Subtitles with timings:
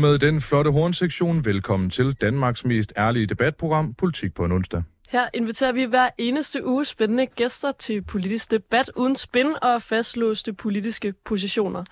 [0.00, 4.82] Med den flotte hornsektion, velkommen til Danmarks mest ærlige debatprogram, Politik på en onsdag.
[5.08, 10.52] Her inviterer vi hver eneste uge spændende gæster til politisk debat uden spin og fastlåste
[10.52, 11.84] politiske positioner.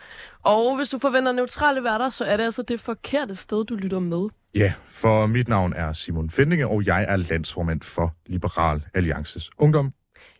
[0.42, 3.98] Og hvis du forventer neutrale værter, så er det altså det forkerte sted, du lytter
[3.98, 4.28] med.
[4.54, 9.92] Ja, for mit navn er Simon Fendinge, og jeg er landsformand for Liberal Alliances Ungdom.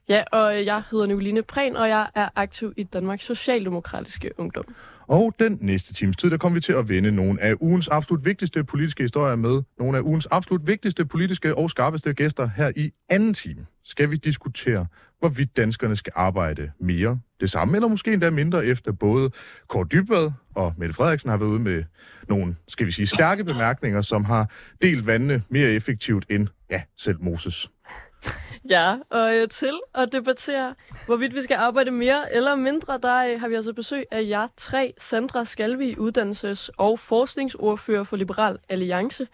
[0.08, 4.64] Ja, og jeg hedder Nicoline Prehn, og jeg er aktiv i Danmarks Socialdemokratiske Ungdom.
[5.08, 8.24] Og den næste times tid, der kommer vi til at vende nogle af ugens absolut
[8.24, 12.91] vigtigste politiske historier med nogle af ugens absolut vigtigste politiske og skarpeste gæster her i
[13.08, 13.66] anden time.
[13.84, 14.86] Skal vi diskutere,
[15.18, 19.30] hvorvidt danskerne skal arbejde mere, det samme eller måske endda mindre efter både
[19.68, 21.84] Kåre Dybvad og Mette Frederiksen har været ude med
[22.28, 24.50] nogle, skal vi sige, stærke bemærkninger, som har
[24.83, 27.70] delt vandene mere effektivt end, ja, selv Moses.
[28.70, 30.74] Ja, og øh, til at debattere,
[31.06, 34.48] hvorvidt vi skal arbejde mere eller mindre, der øh, har vi altså besøg af jer
[34.56, 39.28] tre, Sandra Skalvi, uddannelses- og forskningsordfører for Liberal Alliance,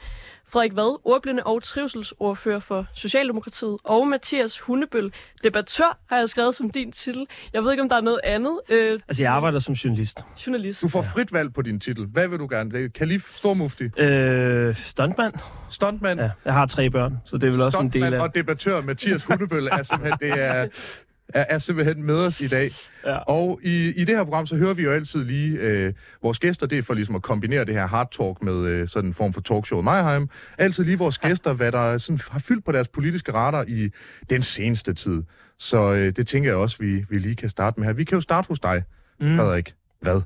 [0.55, 5.13] Frederik Vad, ordblinde og trivselsordfører for Socialdemokratiet, og Mathias Hundebøl,
[5.45, 7.27] debattør, har jeg skrevet som din titel.
[7.53, 8.61] Jeg ved ikke, om der er noget andet.
[8.69, 10.21] Øh, altså, jeg arbejder som journalist.
[10.47, 10.83] Journalist.
[10.83, 12.07] Du får frit valg på din titel.
[12.07, 12.71] Hvad vil du gerne?
[12.71, 13.85] Det er Kalif, Stormufti?
[13.99, 15.35] Øh, stuntmand.
[15.71, 16.21] Stuntmand?
[16.21, 18.21] Ja, jeg har tre børn, så det er vel også en del af...
[18.21, 20.69] og debattør Mathias Hundebøl er simpelthen, det er,
[21.35, 22.71] er, er simpelthen med os i dag.
[23.07, 23.17] Ja.
[23.17, 26.67] Og i, i det her program, så hører vi jo altid lige øh, vores gæster,
[26.67, 29.33] det er for ligesom at kombinere det her hard talk med øh, sådan en form
[29.33, 30.29] for talkshow i Meyheim.
[30.59, 33.91] Altid lige vores gæster, hvad der sådan har fyldt på deres politiske radar i
[34.31, 35.23] den seneste tid.
[35.59, 37.95] Så øh, det tænker jeg også, vi, vi lige kan starte med her.
[37.95, 38.83] Vi kan jo starte hos dig,
[39.21, 39.37] mm.
[39.37, 39.75] Frederik.
[40.01, 40.21] Hvad?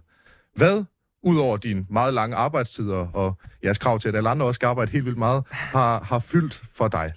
[0.56, 0.84] Hvad
[1.22, 4.90] Udover din meget lange arbejdstider og jeres krav til, at alle andre også skal arbejde
[4.90, 7.12] helt vildt meget, har, har fyldt for dig?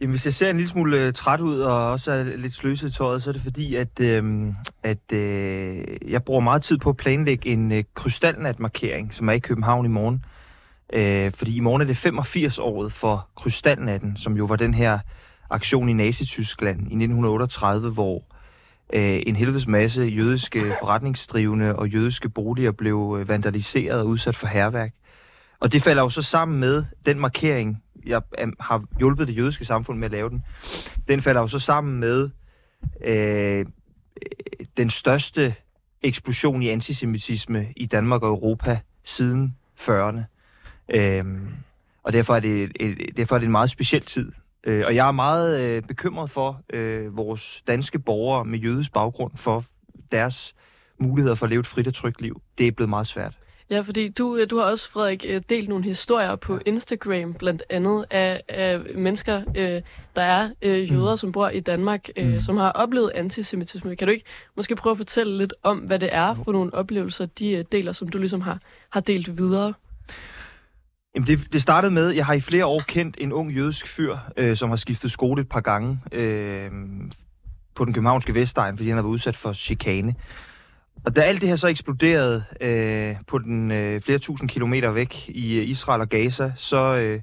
[0.00, 2.94] Jamen, hvis jeg ser en lille smule uh, træt ud og også er lidt sløset
[2.94, 6.96] tøjet, så er det fordi, at, uh, at uh, jeg bruger meget tid på at
[6.96, 10.24] planlægge en uh, krystalnat-markering, som er i København i morgen.
[10.96, 14.98] Uh, fordi i morgen er det 85-året for krystalnatten, som jo var den her
[15.50, 22.72] aktion i Nazi-Tyskland i 1938, hvor uh, en helvedes masse jødiske forretningsdrivende og jødiske boliger
[22.72, 24.92] blev vandaliseret og udsat for herværk.
[25.60, 28.22] Og det falder jo så sammen med den markering, jeg
[28.60, 30.44] har hjulpet det jødiske samfund med at lave den,
[31.08, 32.30] den falder jo så sammen med
[33.04, 33.66] øh,
[34.76, 35.54] den største
[36.02, 40.20] eksplosion i antisemitisme i Danmark og Europa siden 40'erne.
[40.94, 41.24] Øh,
[42.02, 44.32] og derfor er, det, et, derfor er det en meget speciel tid.
[44.64, 49.36] Øh, og jeg er meget øh, bekymret for øh, vores danske borgere med jødisk baggrund,
[49.36, 49.64] for
[50.12, 50.54] deres
[50.98, 52.40] muligheder for at leve et frit og trygt liv.
[52.58, 53.38] Det er blevet meget svært.
[53.70, 57.62] Ja, fordi du, øh, du har også, Frederik, øh, delt nogle historier på Instagram, blandt
[57.70, 59.82] andet af, af mennesker, øh,
[60.16, 61.16] der er øh, jøder, mm.
[61.16, 62.38] som bor i Danmark, øh, mm.
[62.38, 63.96] som har oplevet antisemitisme.
[63.96, 64.24] Kan du ikke
[64.56, 67.92] måske prøve at fortælle lidt om, hvad det er for nogle oplevelser, de øh, deler,
[67.92, 68.58] som du ligesom har,
[68.90, 69.74] har delt videre?
[71.14, 74.16] Jamen det, det startede med, jeg har i flere år kendt en ung jødisk fyr,
[74.36, 76.70] øh, som har skiftet skole et par gange øh,
[77.74, 80.14] på den københavnske Vestegn, fordi han har været udsat for chikane.
[81.06, 85.28] Og da alt det her så eksploderede øh, på den øh, flere tusind kilometer væk
[85.28, 87.20] i øh, Israel og Gaza, så, øh,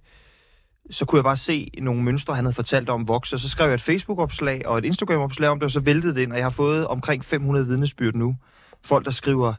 [0.92, 3.36] så kunne jeg bare se nogle mønstre, han havde fortalt om vokse.
[3.36, 6.22] Og så skrev jeg et Facebook-opslag og et Instagram-opslag om det, og så væltede det
[6.22, 8.36] ind, og jeg har fået omkring 500 vidnesbyrd nu.
[8.84, 9.54] Folk, der skriver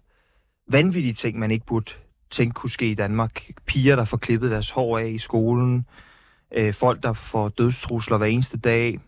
[0.69, 1.93] vanvittige ting, man ikke burde
[2.31, 3.51] tænke kunne ske i Danmark.
[3.67, 5.87] Piger, der får klippet deres hår af i skolen.
[6.57, 9.01] Øh, folk, der får dødstrusler hver eneste dag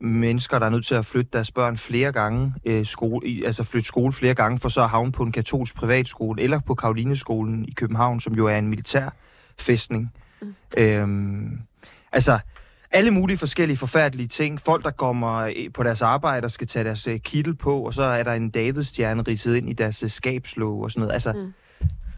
[0.00, 3.88] mennesker, der er nødt til at flytte deres børn flere gange, øh, skole, altså flytte
[3.88, 7.70] skole flere gange, for så at havne på en katolsk privatskole, eller på Karolineskolen i
[7.70, 9.08] København, som jo er en militær
[9.58, 10.12] fæstning.
[10.42, 10.54] Mm.
[10.76, 11.58] Øhm,
[12.12, 12.38] altså,
[12.90, 14.60] alle mulige forskellige forfærdelige ting.
[14.60, 17.94] Folk, der kommer øh, på deres arbejde og skal tage deres uh, kittel på, og
[17.94, 21.12] så er der en Davidstjerne ridset ind i deres uh, skabslåg og sådan noget.
[21.12, 21.52] Altså, mm.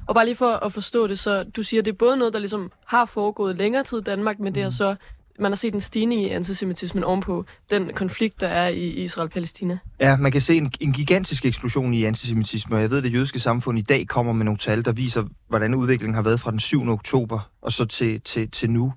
[0.06, 2.38] Og bare lige for at forstå det, så du siger, det er både noget, der
[2.38, 4.54] ligesom har foregået længere tid i Danmark, men mm.
[4.54, 4.94] det er så
[5.38, 9.78] man har set en stigning i antisemitismen ovenpå den konflikt, der er i Israel-Palæstina.
[10.00, 13.12] Ja, man kan se en, en gigantisk eksplosion i antisemitisme, og jeg ved, at det
[13.12, 16.50] jødiske samfund i dag kommer med nogle tal, der viser, hvordan udviklingen har været fra
[16.50, 16.88] den 7.
[16.88, 18.92] oktober og så til, til, til nu.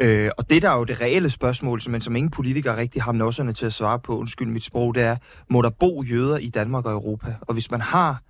[0.00, 3.12] Øh, og det, der er jo det reelle spørgsmål, men som ingen politikere rigtig har
[3.12, 5.16] nosserne til at svare på, undskyld mit sprog, det er,
[5.50, 7.34] må der bo jøder i Danmark og Europa?
[7.40, 8.22] Og hvis man har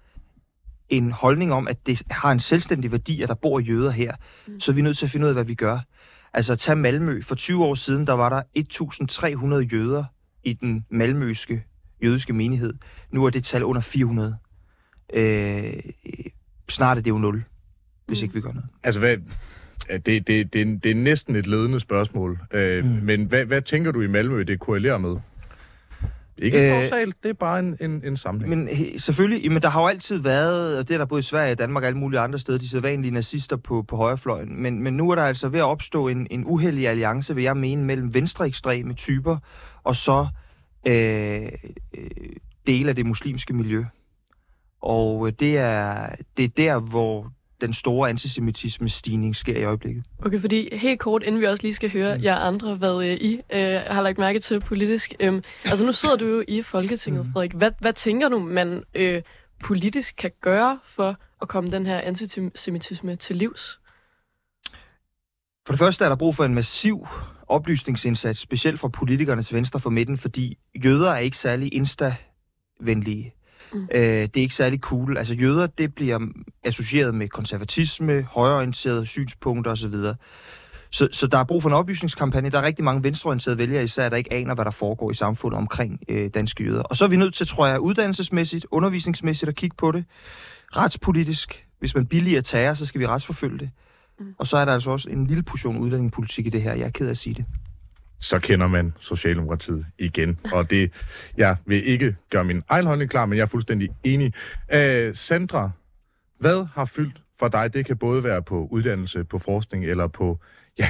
[0.88, 4.14] en holdning om, at det har en selvstændig værdi, at der bor jøder her,
[4.46, 4.60] mm.
[4.60, 5.78] så er vi nødt til at finde ud af, hvad vi gør.
[6.32, 7.20] Altså, tag Malmø.
[7.22, 8.42] For 20 år siden, der var der
[9.64, 10.04] 1.300 jøder
[10.44, 11.64] i den malmøske
[12.02, 12.74] jødiske menighed.
[13.10, 14.36] Nu er det tal under 400.
[15.12, 15.72] Øh,
[16.68, 17.44] snart er det jo 0,
[18.06, 18.24] hvis mm.
[18.24, 18.68] ikke vi gør noget.
[18.82, 19.16] Altså, hvad,
[19.98, 22.38] det, det, det, det er næsten et ledende spørgsmål.
[22.50, 22.90] Øh, mm.
[22.90, 25.16] Men hvad, hvad tænker du i Malmø, det korrelerer med?
[26.42, 28.48] Ikke øh, det er bare en, en, en samling.
[28.48, 31.22] Men he, selvfølgelig, men der har jo altid været, og det er der både i
[31.22, 34.62] Sverige, Danmark og alle mulige andre steder, de sædvanlige nazister på, på højrefløjen.
[34.62, 37.56] Men, men nu er der altså ved at opstå en, en uheldig alliance, vil jeg
[37.56, 39.36] mene, mellem venstreekstreme typer
[39.84, 40.28] og så
[40.86, 41.48] øh,
[41.98, 42.10] øh,
[42.66, 43.84] dele af det muslimske miljø.
[44.82, 50.04] Og det er, det er der, hvor den store antisemitisme stigning sker i øjeblikket.
[50.18, 52.24] Okay, fordi helt kort, inden vi også lige skal høre mm.
[52.24, 55.14] jer andre, hvad øh, I øh, har lagt mærke til politisk.
[55.20, 57.32] Øh, altså nu sidder du jo i Folketinget, mm.
[57.32, 57.52] Frederik.
[57.52, 59.22] Hvad, hvad tænker du, man øh,
[59.64, 63.80] politisk kan gøre for at komme den her antisemitisme til livs?
[65.66, 67.06] For det første er der brug for en massiv
[67.48, 73.34] oplysningsindsats, specielt fra politikerne til venstre for midten, fordi jøder er ikke særlig insta-venlige.
[73.72, 73.88] Mm.
[73.94, 75.18] Øh, det er ikke særlig cool.
[75.18, 76.18] Altså jøder, det bliver
[76.64, 79.94] associeret med konservatisme, højreorienterede synspunkter osv.
[80.92, 82.50] Så, så der er brug for en oplysningskampagne.
[82.50, 85.58] Der er rigtig mange venstreorienterede vælgere især, der ikke aner, hvad der foregår i samfundet
[85.58, 86.82] omkring øh, danske jøder.
[86.82, 90.04] Og så er vi nødt til, tror jeg, uddannelsesmæssigt, undervisningsmæssigt at kigge på det.
[90.76, 91.66] Retspolitisk.
[91.78, 93.70] Hvis man billiger terror, så skal vi retsforfølge det.
[94.20, 94.26] Mm.
[94.38, 96.74] Og så er der altså også en lille portion udlændingepolitik i det her.
[96.74, 97.44] Jeg er ked af at sige det
[98.20, 100.38] så kender man Socialdemokratiet igen.
[100.52, 100.92] Og det,
[101.36, 104.32] jeg vil ikke gøre min egen holdning klar, men jeg er fuldstændig enig.
[104.74, 105.70] Uh, Sandra,
[106.38, 107.74] hvad har fyldt for dig?
[107.74, 110.38] Det kan både være på uddannelse, på forskning eller på,
[110.78, 110.88] ja,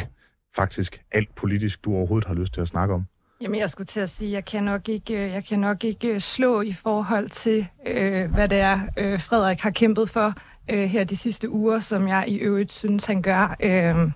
[0.57, 3.05] faktisk alt politisk, du overhovedet har lyst til at snakke om.
[3.41, 6.09] Jamen, jeg skulle til at sige, jeg kan nok ikke, øh, jeg kan nok ikke
[6.09, 10.33] øh, slå i forhold til, øh, hvad det er, øh, Frederik har kæmpet for
[10.71, 13.57] øh, her de sidste uger, som jeg i øvrigt synes, han gør.
[13.61, 14.11] Øh,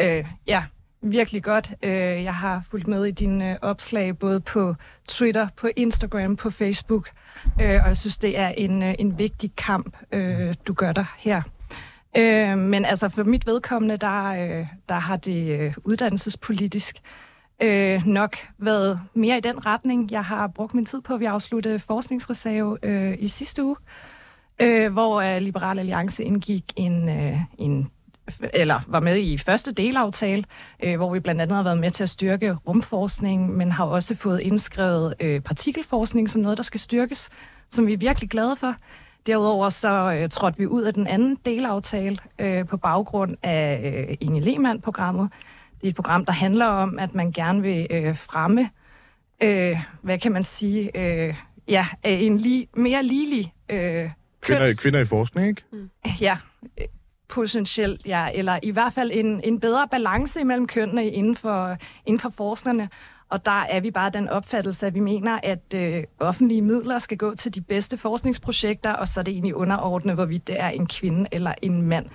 [0.00, 0.64] øh, ja,
[1.02, 1.74] virkelig godt.
[1.82, 4.74] Øh, jeg har fulgt med i dine øh, opslag både på
[5.08, 7.10] Twitter, på Instagram, på Facebook,
[7.60, 9.96] øh, og jeg synes, det er en, en vigtig kamp,
[10.66, 11.42] du gør der her.
[12.56, 14.32] Men altså for mit vedkommende, der,
[14.88, 16.96] der har det uddannelsespolitisk
[18.04, 20.10] nok været mere i den retning.
[20.10, 22.78] Jeg har brugt min tid på at afsluttede forskningsreserve
[23.18, 23.76] i sidste uge,
[24.90, 27.08] hvor Liberal Alliance indgik en,
[27.58, 27.90] en
[28.54, 30.44] eller var med i første delaftale,
[30.84, 34.16] øh, hvor vi blandt andet har været med til at styrke rumforskning, men har også
[34.16, 37.28] fået indskrevet øh, partikelforskning som noget, der skal styrkes,
[37.70, 38.74] som vi er virkelig glade for.
[39.26, 44.16] Derudover så øh, trådte vi ud af den anden delaftale øh, på baggrund af øh,
[44.20, 45.30] Inge Lehmann-programmet.
[45.80, 48.70] Det er et program, der handler om, at man gerne vil øh, fremme,
[49.42, 51.34] øh, hvad kan man sige, øh,
[51.68, 54.10] ja, en li- mere ligelig øh,
[54.40, 55.62] Kvinder, kvinder i forskning, ikke?
[55.72, 55.90] Mm.
[56.20, 56.36] Ja,
[57.32, 61.76] potentielt, ja, eller i hvert fald en, en bedre balance imellem kønnene inden for,
[62.06, 62.88] inden for forskerne.
[63.28, 67.18] Og der er vi bare den opfattelse, at vi mener, at øh, offentlige midler skal
[67.18, 70.86] gå til de bedste forskningsprojekter, og så er det egentlig underordnet, hvorvidt det er en
[70.86, 72.06] kvinde eller en mand,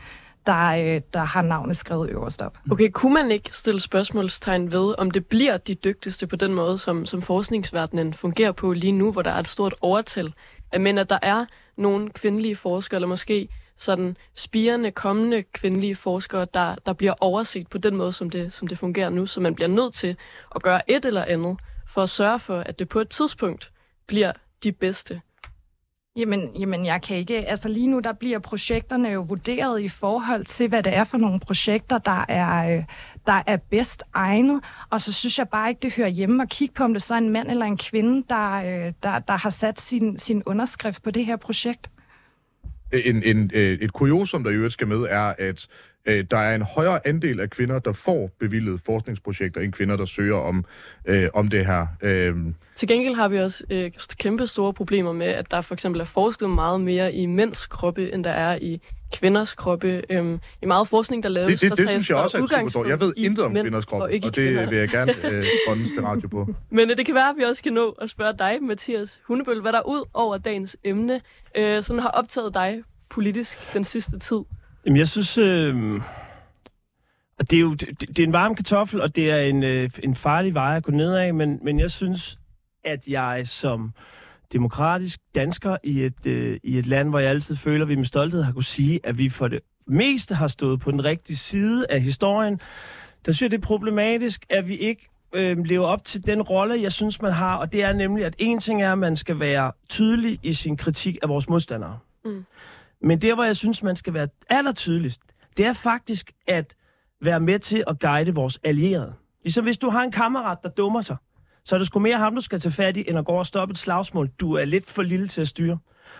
[0.45, 2.57] der, øh, der har navnet skrevet øverst op.
[2.65, 2.71] Mm.
[2.71, 6.77] Okay, kunne man ikke stille spørgsmålstegn ved, om det bliver de dygtigste på den måde,
[6.77, 10.33] som, som forskningsverdenen fungerer på lige nu, hvor der er et stort overtal?
[10.79, 11.45] Men at der er
[11.77, 17.77] nogle kvindelige forskere, eller måske sådan spirende, kommende kvindelige forskere, der, der bliver overset på
[17.77, 19.25] den måde, som det, som det fungerer nu.
[19.25, 20.17] Så man bliver nødt til
[20.55, 21.57] at gøre et eller andet
[21.88, 23.72] for at sørge for, at det på et tidspunkt
[24.07, 24.31] bliver
[24.63, 25.22] de bedste.
[26.17, 27.48] Jamen, jamen, jeg kan ikke...
[27.48, 31.17] Altså lige nu, der bliver projekterne jo vurderet i forhold til, hvad det er for
[31.17, 32.84] nogle projekter, der er, øh,
[33.27, 34.63] der er bedst egnet.
[34.89, 37.13] Og så synes jeg bare ikke, det hører hjemme at kigge på, om det så
[37.13, 41.03] er en mand eller en kvinde, der, øh, der, der har sat sin, sin underskrift
[41.03, 41.89] på det her projekt.
[42.94, 45.67] En, en, øh, et kuriosum, der i øvrigt skal med, er, at
[46.06, 50.06] øh, der er en højere andel af kvinder, der får bevillet forskningsprojekter, end kvinder, der
[50.06, 50.65] søger om,
[51.06, 51.88] øh, om det her.
[52.01, 52.36] Øh.
[52.75, 56.06] Til gengæld har vi også øh, kæmpe store problemer med, at der for eksempel er
[56.06, 58.82] forsket meget mere i mænds kroppe, end der er i
[59.13, 60.01] kvinders kroppe.
[60.09, 62.69] Øhm, I meget forskning, der laves, det, det, der det synes jeg også er super
[62.69, 62.87] stort.
[62.87, 66.01] Jeg ved intet om kvinders kroppe, og, og det vil jeg gerne øh, bondes til
[66.01, 66.47] radio på.
[66.69, 69.61] Men øh, det kan være, at vi også kan nå at spørge dig, Mathias Hundebøl,
[69.61, 71.21] hvad der ud over dagens emne
[71.55, 74.39] øh, sådan har optaget dig politisk den sidste tid.
[74.85, 75.37] Jamen, jeg synes...
[75.37, 75.75] Øh...
[77.39, 80.15] Det er jo det, det er en varm kartoffel, og det er en, øh, en
[80.15, 82.39] farlig vej at gå ned af, men, men jeg synes,
[82.85, 83.91] at jeg som
[84.54, 88.06] demokratisk dansker i et, øh, i et land, hvor jeg altid føler, at vi med
[88.06, 91.86] stolthed har kunne sige, at vi for det meste har stået på den rigtige side
[91.89, 92.60] af historien,
[93.25, 96.82] der synes jeg, det er problematisk, at vi ikke øh, lever op til den rolle,
[96.82, 99.39] jeg synes, man har, og det er nemlig, at en ting er, at man skal
[99.39, 102.00] være tydelig i sin kritik af vores modstandere.
[102.25, 102.46] Mm.
[103.01, 105.22] Men der, hvor jeg synes, man skal være allertydeligst,
[105.58, 106.75] det er faktisk at
[107.22, 109.13] være med til at guide vores allierede.
[109.44, 111.18] Ligesom hvis du har en kammerat, der dummer sig,
[111.67, 113.45] så er det sgu mere ham, du skal tage fat i, end at gå og
[113.45, 114.27] stoppe et slagsmål.
[114.39, 115.79] Du er lidt for lille til at styre.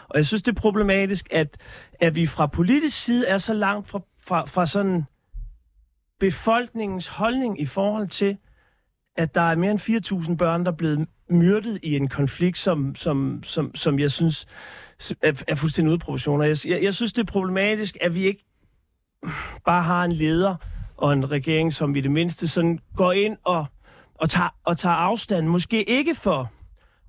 [0.10, 1.58] Og jeg synes, det er problematisk, at,
[2.00, 5.04] at vi fra politisk side er så langt fra, fra, fra sådan
[6.20, 8.38] befolkningens holdning i forhold til,
[9.18, 12.96] at der er mere end 4.000 børn, der er blevet myrdet i en konflikt, som,
[12.96, 14.46] som, som, som jeg synes
[15.22, 16.46] er, er fuldstændig ude proportioner.
[16.46, 18.46] Jeg, jeg, jeg synes, det er problematisk, at vi ikke
[19.66, 20.56] bare har en leder
[20.98, 23.66] og en regering, som vi det mindste sådan går ind og,
[24.18, 25.48] og, tager, og tager afstand.
[25.48, 26.52] Måske ikke for,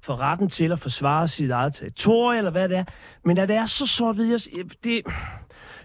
[0.02, 2.84] for retten til at forsvare sit eget territorium, eller hvad det er,
[3.24, 4.48] men at det er så sort-hvidt.
[4.84, 5.02] Det,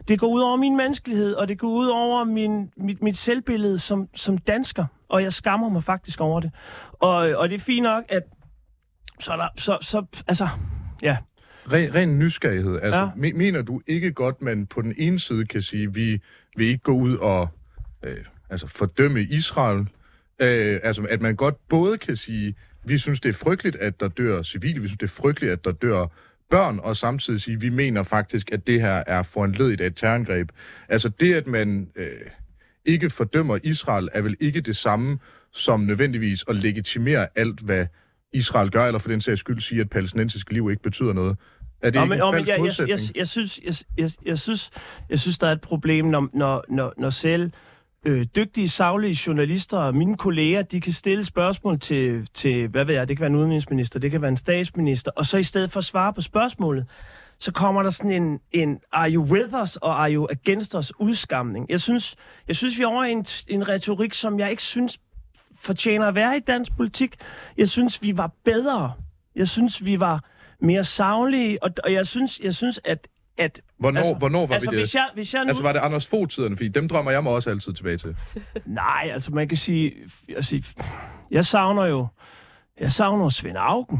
[0.08, 3.80] det går ud over min menneskelighed, og det går ud over min, mit, mit selvbillede
[3.80, 6.51] som, som dansker, og jeg skammer mig faktisk over det.
[6.92, 8.24] Og, og det er fint nok, at
[9.20, 10.48] så, der, så, så altså,
[11.01, 11.18] ja,
[11.72, 12.80] Ren, ren nysgerrighed.
[12.82, 13.34] Altså, ja.
[13.34, 16.20] mener du ikke godt, man på den ene side kan sige, vi
[16.58, 17.50] vil ikke gå ud og
[18.03, 18.18] øh,
[18.50, 19.88] altså fordømme Israel?
[20.40, 24.08] Øh, altså, at man godt både kan sige, vi synes, det er frygteligt, at der
[24.08, 26.08] dør civile, vi synes, det er frygteligt, at der dør
[26.50, 30.50] børn, og samtidig sige, vi mener faktisk, at det her er foranledet af et terrorangreb.
[30.90, 32.08] Altså det, at man øh,
[32.86, 35.20] ikke fordømmer Israel, er vel ikke det samme
[35.52, 37.86] som nødvendigvis at legitimere alt, hvad
[38.34, 41.38] Israel gør, eller for den sags skyld sige, at palæstinensiske liv ikke betyder noget.
[41.82, 44.40] Er det Nå, ikke men, en falsk jeg, jeg, jeg, jeg, synes, jeg, jeg, jeg,
[44.40, 44.72] synes,
[45.10, 47.52] jeg synes, der er et problem, når, når, når, når selv
[48.05, 52.95] øh, dygtige, savlige journalister og mine kolleger, de kan stille spørgsmål til, til, hvad ved
[52.95, 55.72] jeg, det kan være en udenrigsminister, det kan være en statsminister, og så i stedet
[55.72, 56.86] for at svare på spørgsmålet,
[57.39, 60.93] så kommer der sådan en, en are you with us og are you against us
[61.00, 61.65] udskamning.
[61.69, 62.15] Jeg synes,
[62.48, 65.00] jeg synes vi er over i en, en retorik, som jeg ikke synes
[65.60, 67.15] fortjener at være i dansk politik.
[67.57, 68.93] Jeg synes, vi var bedre.
[69.36, 70.24] Jeg synes, vi var
[70.62, 73.07] mere savlige, og, og jeg synes, jeg synes at
[73.38, 73.62] at...
[73.78, 74.84] Hvornår, altså, hvornår var altså, vi det?
[74.84, 75.48] Hvis jeg, hvis jeg nu...
[75.48, 76.58] Altså var det Anders Fogh-tiderne?
[76.58, 78.16] Fordi dem drømmer jeg mig også altid tilbage til.
[78.66, 79.94] Nej, altså man kan sige...
[80.36, 80.62] Altså,
[81.32, 82.08] jeg savner jo...
[82.80, 84.00] Jeg savner Svend Augen.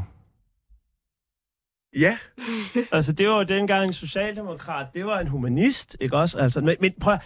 [1.96, 2.18] Ja.
[2.92, 6.40] altså, det var jo dengang en socialdemokrat, det var en humanist, ikke også?
[6.40, 7.18] Altså, men, men prøv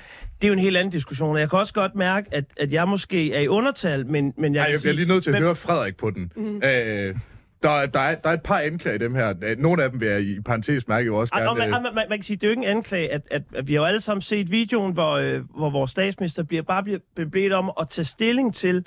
[0.41, 2.87] det er jo en helt anden diskussion, jeg kan også godt mærke, at, at jeg
[2.87, 5.33] måske er i undertal, men, men jeg Ej, jeg bliver sige, lige nødt til at
[5.33, 6.31] men, høre Frederik på den.
[6.35, 6.63] Mm.
[6.63, 7.15] Øh,
[7.63, 9.55] der, der, er, der er et par anklager i dem her.
[9.57, 11.59] Nogle af dem vil jeg i parentes mærke jo også gerne...
[11.59, 13.67] man, man, man, man kan sige, det er jo ikke en anklage, at, at, at
[13.67, 16.99] vi har jo alle sammen set videoen, hvor, øh, hvor vores statsminister bliver bare bliver
[17.31, 18.85] bedt om at tage stilling til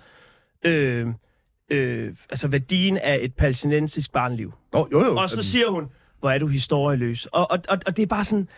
[0.64, 1.06] øh,
[1.70, 4.52] øh, altså værdien af et palæstinensisk barnliv.
[4.72, 5.16] Oh, jo, jo.
[5.16, 5.88] Og så siger hun,
[6.20, 7.26] hvor er du historieløs.
[7.26, 8.48] Og, og, og, og det er bare sådan...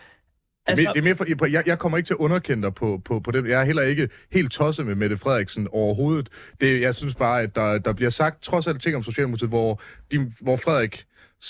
[0.66, 3.20] Altså, det, er mere for, jeg, jeg kommer ikke til at underkende dig på, på,
[3.20, 3.48] på det.
[3.48, 6.28] Jeg er heller ikke helt tosset med Mette Frederiksen overhovedet.
[6.60, 9.80] Det, jeg synes bare, at der, der bliver sagt trods alt ting om Socialdemokratiet, hvor,
[10.12, 11.04] de, hvor Frederik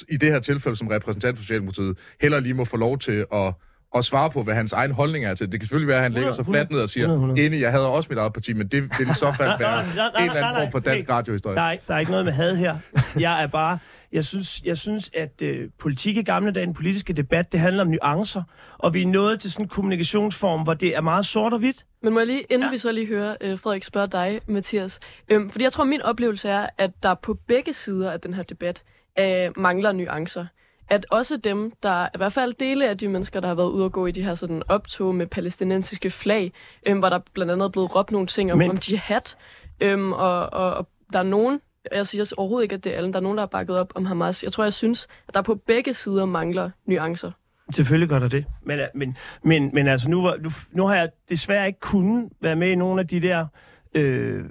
[0.09, 3.55] i det her tilfælde som repræsentant for Socialdemokratiet heller lige må få lov til at
[3.97, 5.53] at svare på, hvad hans egen holdning er til.
[5.53, 7.47] Det kan selvfølgelig være, at han lægger sig fladt ned og siger, 100, 100.
[7.47, 9.91] enig, jeg havde også mit eget parti, men det vil i så fald være en
[9.91, 11.57] eller anden form for dansk radiohistorie.
[11.57, 12.79] Der er, der er ikke noget med had her.
[13.19, 13.79] Jeg er bare...
[14.13, 17.85] Jeg synes, jeg synes at øh, politik i gamle dage, den politiske debat, det handler
[17.85, 18.43] om nuancer,
[18.79, 21.85] og vi er nået til sådan en kommunikationsform, hvor det er meget sort og hvidt.
[22.03, 22.71] Men må jeg lige, inden ja.
[22.71, 26.49] vi så lige hører øh, Frederik spørge dig, Mathias, øhm, fordi jeg tror, min oplevelse
[26.49, 28.83] er, at der på begge sider af den her debat
[29.19, 30.47] øh, mangler nuancer
[30.89, 33.85] at også dem, der i hvert fald dele af de mennesker, der har været ude
[33.85, 36.53] og gå i de her sådan optog med palæstinensiske flag,
[36.87, 38.71] øhm, hvor der blandt andet er blevet råbt nogle ting om, Men...
[38.71, 39.35] om jihad,
[39.81, 41.61] øhm, og, og, og der er nogen,
[41.93, 43.93] jeg siger overhovedet ikke, at det er alle, der er nogen, der har bakket op
[43.95, 44.43] om Hamas.
[44.43, 47.31] Jeg tror, jeg synes, at der på begge sider mangler nuancer.
[47.73, 48.45] Selvfølgelig gør der det.
[48.63, 52.69] Men, men, men, men altså, nu, nu, nu har jeg desværre ikke kunnet være med
[52.69, 53.47] i nogle af de der
[53.95, 54.45] øh,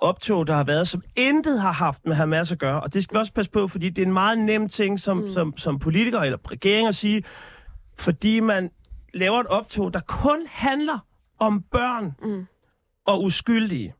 [0.00, 2.80] optog, der har været, som intet har haft med Hamas at gøre.
[2.80, 5.16] Og det skal vi også passe på, fordi det er en meget nem ting som,
[5.16, 5.28] mm.
[5.28, 7.24] som, som politiker eller regering at sige,
[7.98, 8.70] fordi man
[9.14, 10.98] laver et optog, der kun handler
[11.38, 12.46] om børn mm.
[13.06, 13.94] og uskyldige.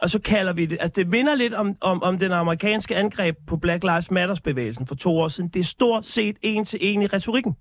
[0.00, 3.36] Og så kalder vi det, altså det minder lidt om, om, om den amerikanske angreb
[3.46, 5.50] på Black Lives Matters-bevægelsen for to år siden.
[5.50, 7.56] Det er stort set en til en i retorikken,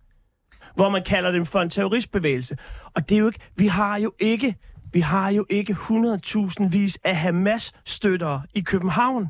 [0.76, 2.58] hvor man kalder dem for en terroristbevægelse.
[2.94, 4.56] Og det er jo ikke, vi har jo ikke
[4.94, 9.28] vi har jo ikke 100.000 vis af Hamas-støttere i København.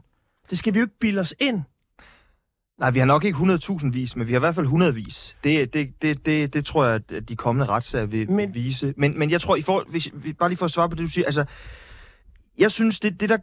[0.49, 1.61] Det skal vi jo ikke bilde os ind.
[2.79, 5.37] Nej, vi har nok ikke 100.000 vis, men vi har i hvert fald 100 vis.
[5.43, 8.93] Det, det, det, det, det tror jeg, at de kommende retssager vil men, vise.
[8.97, 11.07] Men, men jeg tror, i forhold, hvis, bare lige for at svare på det, du
[11.07, 11.45] siger, altså,
[12.57, 13.37] jeg synes, det, det, der,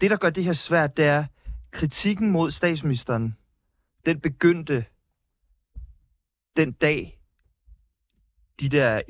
[0.00, 1.24] det, der gør det her svært, det er
[1.70, 3.36] kritikken mod statsministeren.
[4.06, 4.84] Den begyndte
[6.56, 7.17] den dag,
[8.60, 9.00] de der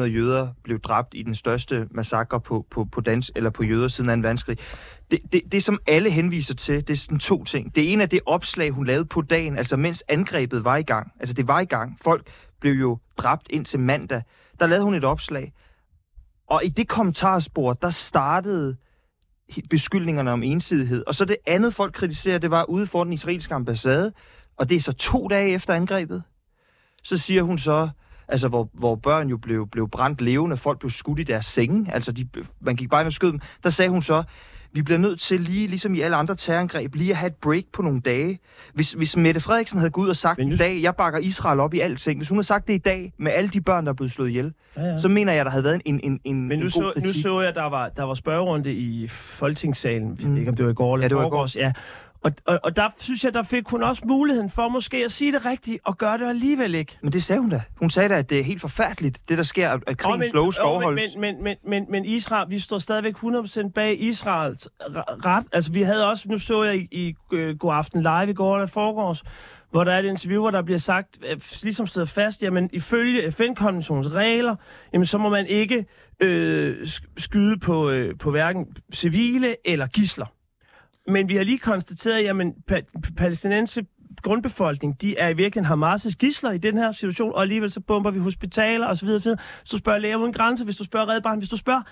[0.00, 3.88] 1.400 jøder blev dræbt i den største massakre på, på, på, dans, eller på jøder
[3.88, 4.26] siden 2.
[4.26, 4.58] verdenskrig.
[5.10, 7.74] Det, det, det, som alle henviser til, det er sådan to ting.
[7.74, 11.12] Det ene er det opslag, hun lavede på dagen, altså mens angrebet var i gang.
[11.20, 11.98] Altså det var i gang.
[12.02, 12.26] Folk
[12.60, 14.22] blev jo dræbt indtil mandag.
[14.60, 15.52] Der lavede hun et opslag.
[16.46, 18.76] Og i det kommentarspor, der startede
[19.70, 21.04] beskyldningerne om ensidighed.
[21.06, 24.12] Og så det andet, folk kritiserer, det var ude for den israelske ambassade,
[24.56, 26.22] og det er så to dage efter angrebet.
[27.02, 27.88] Så siger hun så,
[28.28, 31.94] altså hvor, hvor børn jo blev, blev brændt levende, folk blev skudt i deres senge,
[31.94, 32.28] altså de,
[32.60, 34.22] man gik bare ind og skød dem, der sagde hun så,
[34.72, 37.62] vi bliver nødt til lige, ligesom i alle andre terrorangreb, lige at have et break
[37.72, 38.38] på nogle dage.
[38.72, 41.60] Hvis, hvis Mette Frederiksen havde gået ud og sagt Men i dag, jeg bakker Israel
[41.60, 43.92] op i alting, hvis hun havde sagt det i dag med alle de børn, der
[43.92, 44.98] er blevet slået ihjel, Ja, ja.
[44.98, 47.12] så mener jeg, der havde været en, en, en, Men en nu god så, nu
[47.12, 50.16] så jeg, der var, der var spørgerunde i Folketingssalen.
[50.20, 50.32] Jeg Mm.
[50.32, 51.48] ved ikke, om det var i går eller Ja, det var i går.
[51.58, 51.72] Ja.
[52.24, 55.32] Og, og, og der synes jeg, der fik hun også muligheden for måske at sige
[55.32, 56.98] det rigtigt og gøre det alligevel ikke.
[57.02, 57.62] Men det sagde hun da.
[57.78, 60.52] Hun sagde da, at det er helt forfærdeligt, det der sker, at- at krigens lov
[60.52, 61.16] skal åh, overholdes.
[61.16, 65.44] men, men, men, men, men Israel, vi står stadigvæk 100% bag Israels re- ret.
[65.52, 68.54] Altså, vi havde også, nu så jeg i, i øh, God Aften Live i går
[68.56, 69.22] eller forgårs,
[69.70, 73.32] hvor der er et interview, hvor der bliver sagt, øh, ligesom stedet fast, jamen ifølge
[73.32, 74.56] FN-konventionens regler,
[74.92, 75.86] jamen så må man ikke
[76.20, 80.26] øh, sk- skyde på, øh, på hverken civile eller gisler.
[81.06, 83.86] Men vi har lige konstateret, jamen pa- palæstinense
[84.22, 88.10] grundbefolkning, de er i virkeligheden Hamas' gisler i den her situation, og alligevel så bomber
[88.10, 89.08] vi hospitaler osv.
[89.08, 89.30] osv.
[89.60, 91.82] Hvis du spørger Læger Uden Grænser, hvis du spørger Red Barn, hvis du spørger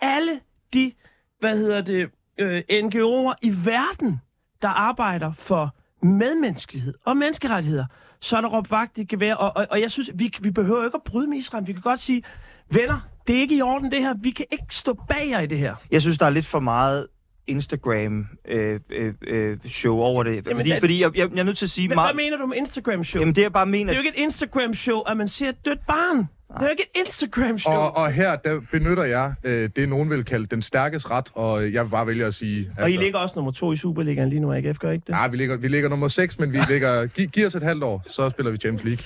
[0.00, 0.40] alle
[0.74, 0.92] de,
[1.40, 2.08] hvad hedder det,
[2.38, 4.20] øh, NGO'er i verden,
[4.62, 7.84] der arbejder for medmenneskelighed og menneskerettigheder,
[8.20, 10.84] så er der råbt vagt i gevær, og, og, og jeg synes, vi, vi behøver
[10.84, 11.66] ikke at bryde med Israel.
[11.66, 12.22] Vi kan godt sige,
[12.72, 14.14] venner, det er ikke i orden det her.
[14.22, 15.74] Vi kan ikke stå bag jer i det her.
[15.90, 17.06] Jeg synes, der er lidt for meget
[17.50, 20.34] Instagram øh, øh, øh, show over det.
[20.46, 22.14] Jamen, fordi, det- fordi jeg, jeg, jeg er nødt til at sige Men meget...
[22.14, 23.20] hvad mener du med Instagram-show?
[23.20, 23.92] Jamen det jeg bare Det mener...
[23.92, 26.28] er jo ikke et Instagram-show, at man ser et dødt barn.
[26.58, 27.72] Det er ikke et Instagram-show.
[27.72, 31.72] Og, og her der benytter jeg øh, det, nogen vil kalde den stærkes ret, og
[31.72, 32.58] jeg vil bare vælge at sige...
[32.58, 35.12] Altså, Og I ligger også nummer to i Superligaen lige nu, AGF, gør ikke det?
[35.12, 37.06] Ja, vi ligger, vi ligger nummer 6, men vi ligger...
[37.06, 39.04] Gi, giv os et halvt år, så spiller vi Champions League.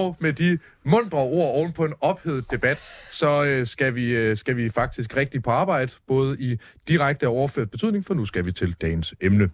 [0.00, 4.36] Og med de mundre ord oven på en ophedet debat, så øh, skal, vi, øh,
[4.36, 8.44] skal vi faktisk rigtig på arbejde, både i direkte og overført betydning, for nu skal
[8.44, 9.50] vi til dagens emne.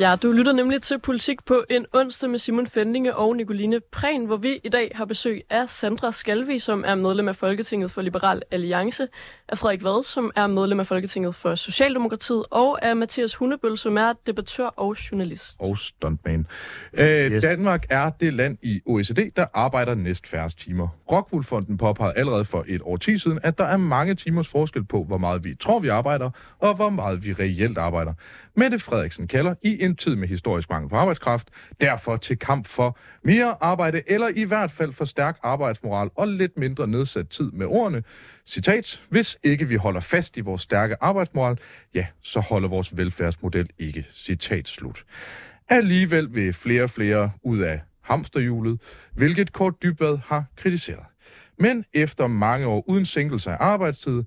[0.00, 4.24] Ja, du lytter nemlig til Politik på en onsdag med Simon Fendinge og Nicoline Prehn,
[4.24, 8.02] hvor vi i dag har besøg af Sandra Skalvi, som er medlem af Folketinget for
[8.02, 9.08] Liberal Alliance,
[9.48, 13.96] af Frederik Vad, som er medlem af Folketinget for Socialdemokratiet, og af Mathias Hundebøl, som
[13.96, 15.56] er debattør og journalist.
[15.60, 16.46] og stuntman.
[16.92, 17.42] Øh, yes.
[17.42, 20.88] Danmark er det land i OECD, der arbejder næst færrest timer.
[21.12, 25.04] Rockwool-fonden påpegede allerede for et år tid siden, at der er mange timers forskel på,
[25.04, 28.14] hvor meget vi tror, vi arbejder, og hvor meget vi reelt arbejder.
[28.60, 31.48] Mette Frederiksen kalder i en tid med historisk mangel på arbejdskraft,
[31.80, 36.58] derfor til kamp for mere arbejde, eller i hvert fald for stærk arbejdsmoral og lidt
[36.58, 38.02] mindre nedsat tid med ordene.
[38.46, 41.58] Citat, hvis ikke vi holder fast i vores stærke arbejdsmoral,
[41.94, 44.06] ja, så holder vores velfærdsmodel ikke.
[44.14, 45.04] Citat slut.
[45.68, 48.80] Alligevel vil flere og flere ud af hamsterhjulet,
[49.12, 51.04] hvilket Kort Dybvad har kritiseret.
[51.58, 54.22] Men efter mange år uden sænkelse af arbejdstid,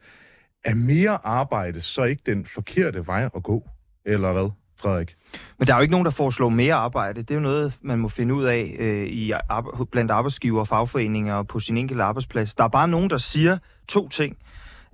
[0.66, 3.70] er mere arbejde så ikke den forkerte vej at gå?
[4.06, 4.50] Eller hvad,
[4.82, 5.16] Frederik?
[5.60, 7.22] Men der er jo ikke nogen, der foreslår mere arbejde.
[7.22, 9.34] Det er jo noget, man må finde ud af øh, i
[9.92, 12.56] blandt arbejdsgiver og fagforeninger og på sin enkelte arbejdsplads.
[12.56, 14.38] Der er bare nogen, der siger to ting.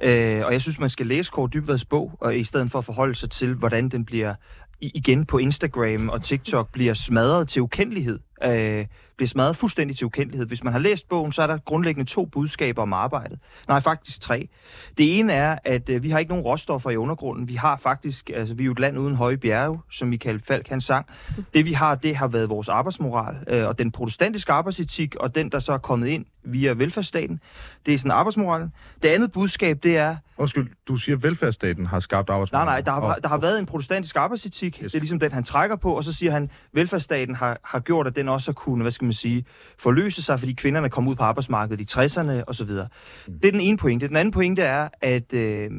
[0.04, 2.86] Øh, og jeg synes, man skal læse Kåre Dybvads bog, og i stedet for at
[2.86, 4.34] forholde sig til, hvordan den bliver
[4.82, 8.20] igen på Instagram og TikTok bliver smadret til ukendelighed.
[8.44, 8.86] Øh,
[9.20, 10.48] bliver smadret fuldstændig til ukendelighed.
[10.48, 13.40] Hvis man har læst bogen, så er der grundlæggende to budskaber om arbejdet.
[13.68, 14.50] Nej, faktisk tre.
[14.98, 17.48] Det ene er, at øh, vi har ikke nogen råstoffer i undergrunden.
[17.48, 20.68] Vi har faktisk, altså vi er jo et land uden høje bjerge, som Michael Falk
[20.68, 21.06] han sang.
[21.54, 25.52] Det vi har, det har været vores arbejdsmoral, øh, og den protestantiske arbejdsetik, og den,
[25.52, 27.40] der så er kommet ind via velfærdsstaten.
[27.86, 28.74] Det er sådan arbejdsmoralen.
[29.04, 32.66] Det andet budskab, det er, Undskyld, du siger, at velfærdsstaten har skabt Nej, arbejdsmarked.
[32.66, 34.80] nej, der har, der har været en protestantisk arbejdsetik.
[34.84, 34.92] Yes.
[34.92, 38.08] Det er ligesom den, han trækker på, og så siger han, velfærdsstaten har, har gjort,
[38.08, 39.46] at den også har kunnet, hvad skal man sige,
[39.78, 42.88] forløse sig, fordi kvinderne kom ud på arbejdsmarkedet i 60'erne og så videre.
[43.28, 43.40] Mm.
[43.40, 44.08] Det er den ene pointe.
[44.08, 45.72] Den anden pointe er, at øh,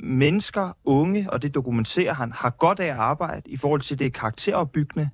[0.00, 4.12] mennesker, unge, og det dokumenterer han, har godt af at arbejde i forhold til det
[4.12, 5.08] karakteropbyggende.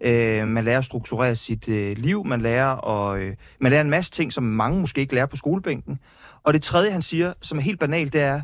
[0.00, 3.90] Øh, man lærer at strukturere sit øh, liv, man lærer, og, øh, man lærer en
[3.90, 5.98] masse ting, som mange måske ikke lærer på skolebænken.
[6.42, 8.42] Og det tredje, han siger, som er helt banalt, det er,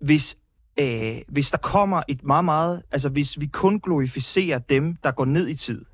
[0.00, 0.36] hvis,
[0.78, 2.82] øh, hvis der kommer et meget, meget...
[2.92, 5.84] Altså, hvis vi kun glorificerer dem, der går ned i tid,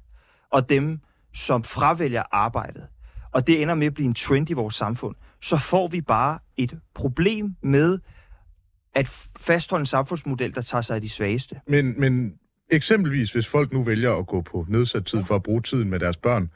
[0.50, 1.00] og dem,
[1.34, 2.82] som fravælger arbejdet,
[3.32, 6.38] og det ender med at blive en trend i vores samfund, så får vi bare
[6.56, 7.98] et problem med
[8.94, 11.60] at fastholde en samfundsmodel, der tager sig af de svageste.
[11.66, 12.34] Men, men
[12.70, 16.00] eksempelvis, hvis folk nu vælger at gå på nedsat tid for at bruge tiden med
[16.00, 16.50] deres børn,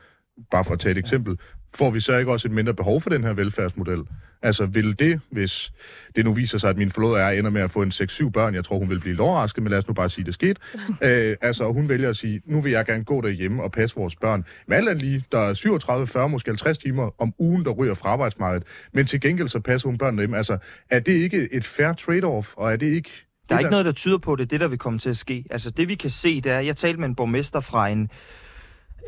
[0.51, 1.39] bare for at tage et eksempel,
[1.75, 4.03] får vi så ikke også et mindre behov for den her velfærdsmodel?
[4.47, 5.73] Altså, vil det, hvis
[6.17, 8.55] det nu viser sig, at min forlod er ender med at få en 6-7 børn,
[8.55, 10.61] jeg tror, hun vil blive overrasket, men lad os nu bare sige, at det skete.
[11.03, 14.17] Øh, altså, hun vælger at sige, nu vil jeg gerne gå derhjemme og passe vores
[14.17, 14.45] børn.
[14.67, 18.09] Men alt lige, der er 37, 40, måske 50 timer om ugen, der ryger fra
[18.09, 18.67] arbejdsmarkedet.
[18.93, 20.37] Men til gengæld så passer hun børnene hjemme.
[20.37, 20.59] Altså,
[20.91, 23.11] er det ikke et fair trade-off, og er det ikke...
[23.49, 25.45] Der er ikke noget, der tyder på det, det der vil komme til at ske.
[25.51, 28.11] Altså det vi kan se, det er, jeg talte med en borgmester fra en,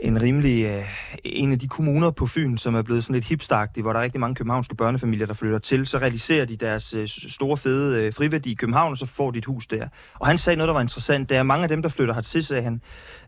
[0.02, 0.84] en rimelig, øh,
[1.24, 4.04] en af de kommuner på Fyn, som er blevet sådan lidt hipstagtig, hvor der er
[4.04, 8.12] rigtig mange københavnske børnefamilier, der flytter til, så realiserer de deres øh, store fede øh,
[8.12, 9.88] friværdi i København, og så får de et hus der.
[10.14, 12.44] Og han sagde noget, der var interessant, det er mange af dem, der flytter hertil,
[12.44, 12.82] sagde han,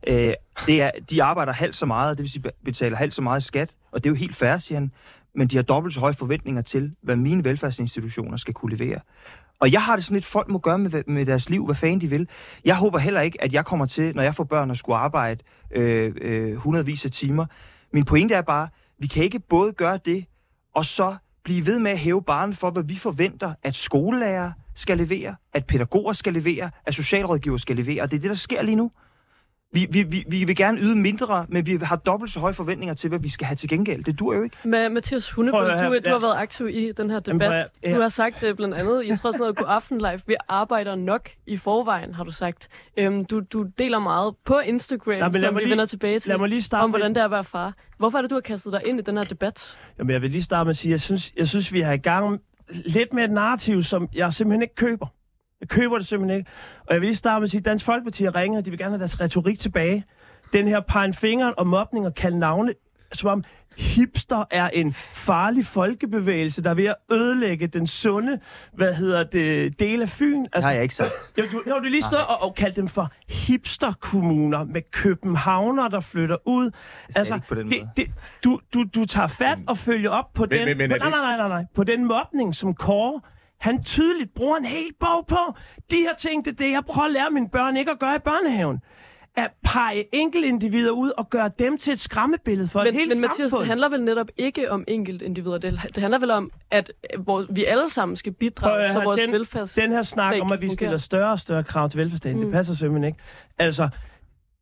[0.08, 0.32] øh,
[0.66, 3.74] det er, de arbejder halvt så meget, det vil sige betaler halvt så meget skat,
[3.92, 4.90] og det er jo helt fair, siger han,
[5.34, 9.00] men de har dobbelt så høje forventninger til, hvad mine velfærdsinstitutioner skal kunne levere.
[9.60, 12.00] Og jeg har det sådan lidt, folk må gøre med, med deres liv, hvad fanden
[12.00, 12.28] de vil.
[12.64, 15.44] Jeg håber heller ikke, at jeg kommer til, når jeg får børn og skulle arbejde
[15.70, 17.46] øh, øh, hundredvis af timer.
[17.92, 18.68] Min pointe er bare,
[18.98, 20.24] vi kan ikke både gøre det,
[20.74, 24.98] og så blive ved med at hæve barnet for, hvad vi forventer, at skolelærer skal
[24.98, 28.02] levere, at pædagoger skal levere, at socialrådgiver skal levere.
[28.02, 28.90] Og det er det, der sker lige nu.
[29.72, 32.94] Vi, vi, vi, vi vil gerne yde mindre, men vi har dobbelt så høje forventninger
[32.94, 34.04] til, hvad vi skal have til gengæld.
[34.04, 34.56] Det dur jo ikke.
[34.64, 35.66] Ma- Mathias Hundebøl, du,
[36.04, 37.68] du har været aktiv i den her debat.
[37.94, 40.94] Du har sagt uh, blandt andet, jeg tror sådan noget, God Aften Live, vi arbejder
[40.94, 42.68] nok i forvejen, har du sagt.
[43.06, 46.28] Um, du, du deler meget på Instagram, Nej, men som vi lige, vender tilbage til,
[46.28, 47.74] lad mig lige starte om hvordan det er at være far.
[47.98, 49.76] Hvorfor er det, du har kastet dig ind i den her debat?
[49.98, 51.96] Jamen, jeg vil lige starte med at sige, jeg synes, jeg synes vi har i
[51.96, 52.40] gang
[52.86, 55.06] lidt med et narrativ, som jeg simpelthen ikke køber.
[55.60, 56.50] Jeg køber det simpelthen ikke.
[56.86, 58.78] Og jeg vil lige starte med at sige, at Dansk Folkeparti har ringet, de vil
[58.78, 60.04] gerne have deres retorik tilbage.
[60.52, 62.72] Den her pegen fingeren og mobning og kalde navne,
[63.12, 63.44] som om
[63.76, 68.40] hipster er en farlig folkebevægelse, der er ved at ødelægge den sunde,
[68.72, 70.46] hvad hedder det, del af Fyn.
[70.52, 71.10] Altså, har jeg ikke sagt.
[71.38, 76.00] Jo, du, jo, du lige stået og, og kaldt dem for hipsterkommuner med københavner, der
[76.00, 76.70] flytter ud.
[77.16, 78.06] Altså, den det, det,
[78.44, 80.78] du, du, du tager fat og følger op på men, den...
[80.78, 83.20] Men, men, på, nej, nej, nej, nej, nej, på den mobning, som Kåre
[83.60, 85.54] han tydeligt bruger en hel bog på.
[85.90, 88.16] De her ting, det er det, jeg prøver at lære mine børn ikke at gøre
[88.16, 88.78] i børnehaven
[89.36, 93.20] at pege enkeltindivider ud og gøre dem til et skræmmebillede for men, et helt men,
[93.20, 95.58] Mathias, det handler vel netop ikke om enkeltindivider.
[95.58, 99.32] Det, det handler vel om, at vores, vi alle sammen skal bidrage, så vores den,
[99.32, 99.72] velfærds...
[99.72, 102.44] Den her snak om, at vi stiller større og større krav til velfærdsstaten, mm.
[102.44, 103.18] det passer simpelthen ikke.
[103.58, 103.88] Altså,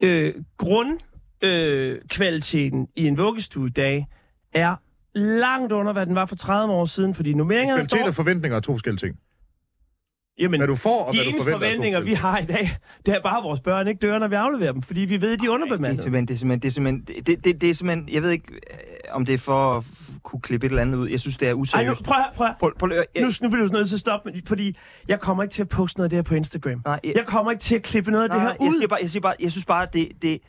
[0.02, 4.06] øh, grundkvaliteten øh, i en vuggestue i dag
[4.52, 4.76] er
[5.18, 7.86] langt under, hvad den var for 30 år siden, fordi nummeringerne...
[7.86, 9.18] Kvalitet og forventninger er to forskellige ting.
[10.38, 12.70] Jamen, hvad du får, og de hvad du forventer, forventninger, vi har i dag,
[13.06, 15.32] det er bare, at vores børn ikke dør, når vi afleverer dem, fordi vi ved,
[15.32, 15.92] at de er underbemandede.
[15.92, 18.22] Det er simpelthen, det er simpelthen, det er simpelthen, det, det, det er simpelthen jeg
[18.22, 18.60] ved ikke, øh,
[19.10, 19.84] om det er for at
[20.22, 21.08] kunne klippe et eller andet ud.
[21.08, 21.88] Jeg synes, det er useriøst.
[21.88, 22.48] Ej, nu, prøv her, prøv.
[22.58, 24.76] Prøv, prøv, jeg, nu, nu bliver du nødt til at stoppe, fordi
[25.08, 26.82] jeg kommer ikke til at poste noget af det her på Instagram.
[26.84, 28.66] Nej, jeg, jeg kommer ikke til at klippe noget af nej, det her ud.
[28.66, 30.40] Jeg, siger bare, jeg, siger bare, jeg synes bare, det, det, det,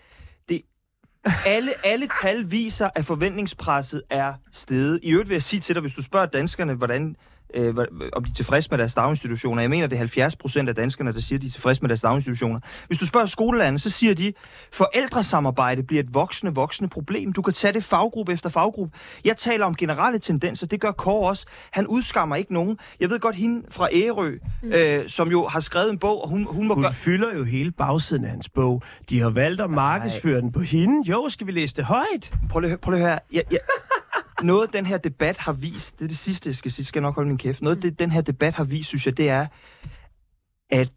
[1.45, 4.99] alle, alle tal viser, at forventningspresset er steget.
[5.03, 7.15] I øvrigt vil jeg sige til dig, hvis du spørger danskerne, hvordan
[7.53, 7.75] øh,
[8.13, 9.61] om de er tilfredse med deres daginstitutioner.
[9.61, 11.89] Jeg mener, det er 70 procent af danskerne, der siger, at de er tilfredse med
[11.89, 12.59] deres daginstitutioner.
[12.87, 14.33] Hvis du spørger skolelandet, så siger de,
[14.73, 17.33] forældresamarbejde bliver et voksende, voksende problem.
[17.33, 18.97] Du kan tage det faggruppe efter faggruppe.
[19.25, 21.45] Jeg taler om generelle tendenser, det gør Kåre også.
[21.71, 22.77] Han udskammer ikke nogen.
[22.99, 24.31] Jeg ved godt, hende fra Ærø,
[24.63, 24.71] mm.
[24.73, 26.93] øh, som jo har skrevet en bog, og hun, hun må Hun gøre...
[26.93, 28.81] fylder jo hele bagsiden af hans bog.
[29.09, 31.09] De har valgt at markedsføre den på hende.
[31.09, 32.33] Jo, skal vi læse det højt?
[32.49, 33.19] Prøv lige, prøv lige at høre.
[33.33, 33.59] Jeg, jeg,
[34.43, 37.07] noget, den her debat har vist, det er det sidste, jeg skal sige, skal jeg
[37.07, 37.61] nok holde min kæft.
[37.61, 39.47] Noget, det, den her debat har vist, synes jeg, det er,
[40.69, 40.89] at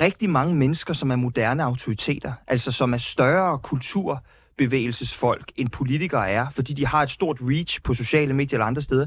[0.00, 4.24] rigtig mange mennesker, som er moderne autoriteter, altså som er større kultur,
[4.58, 8.82] bevægelsesfolk, end politikere er, fordi de har et stort reach på sociale medier eller andre
[8.82, 9.06] steder,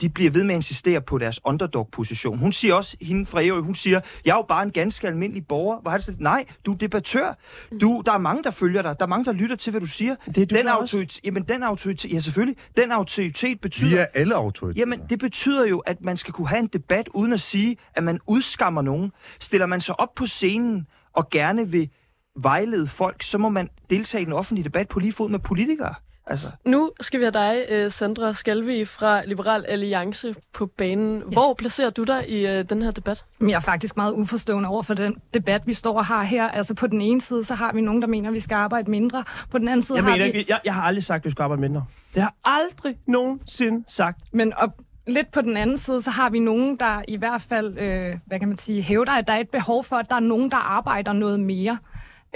[0.00, 2.38] de bliver ved med at insistere på deres underdog-position.
[2.38, 5.46] Hun siger også, hende fra Ærø, hun siger, jeg er jo bare en ganske almindelig
[5.46, 5.80] borger.
[5.80, 7.38] Hvor har det sagt, nej, du er debattør.
[7.80, 8.98] Du, der er mange, der følger dig.
[8.98, 10.14] Der er mange, der lytter til, hvad du siger.
[10.26, 13.88] Det er du den autoritet, jamen, den autoritet, ja selvfølgelig, den autoritet betyder...
[13.88, 14.82] Vi er alle autoriteter.
[14.82, 18.04] Jamen, det betyder jo, at man skal kunne have en debat, uden at sige, at
[18.04, 19.12] man udskammer nogen.
[19.40, 21.88] Stiller man sig op på scenen og gerne vil
[22.36, 25.94] vejlede folk, så må man deltage i den offentlige debat på lige fod med politikere.
[26.26, 26.54] Altså.
[26.64, 31.18] Nu skal vi have dig, øh, Sandra Skalvi fra Liberal Alliance på banen.
[31.18, 31.24] Ja.
[31.32, 33.24] Hvor placerer du dig i uh, den her debat?
[33.40, 36.48] Jeg er faktisk meget uforstående over for den debat, vi står og har her.
[36.48, 38.90] Altså på den ene side, så har vi nogen, der mener, at vi skal arbejde
[38.90, 39.24] mindre.
[39.50, 40.44] På den anden side jeg har mener, vi...
[40.48, 41.84] Jeg, jeg har aldrig sagt, at vi skal arbejde mindre.
[42.14, 44.20] Det har aldrig nogensinde sagt.
[44.32, 44.70] Men op,
[45.06, 48.38] lidt på den anden side, så har vi nogen, der i hvert fald, øh, hvad
[48.38, 50.56] kan man sige, hævder, at der er et behov for, at der er nogen, der
[50.56, 51.78] arbejder noget mere.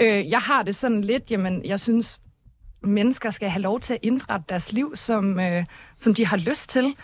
[0.01, 2.19] Øh, jeg har det sådan lidt, jamen, jeg synes,
[2.83, 5.65] mennesker skal have lov til at indrette deres liv, som, øh,
[5.97, 6.95] som de har lyst til.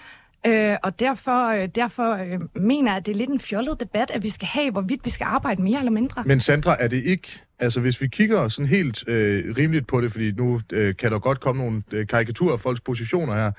[0.45, 4.12] Øh, og derfor, øh, derfor øh, mener jeg, at det er lidt en fjollet debat,
[4.12, 6.23] at vi skal have, hvorvidt vi skal arbejde mere eller mindre.
[6.25, 10.12] Men Sandra, er det ikke Altså, hvis vi kigger sådan helt øh, rimeligt på det,
[10.12, 13.51] fordi nu øh, kan der godt komme nogle øh, karikaturer af folks positioner her.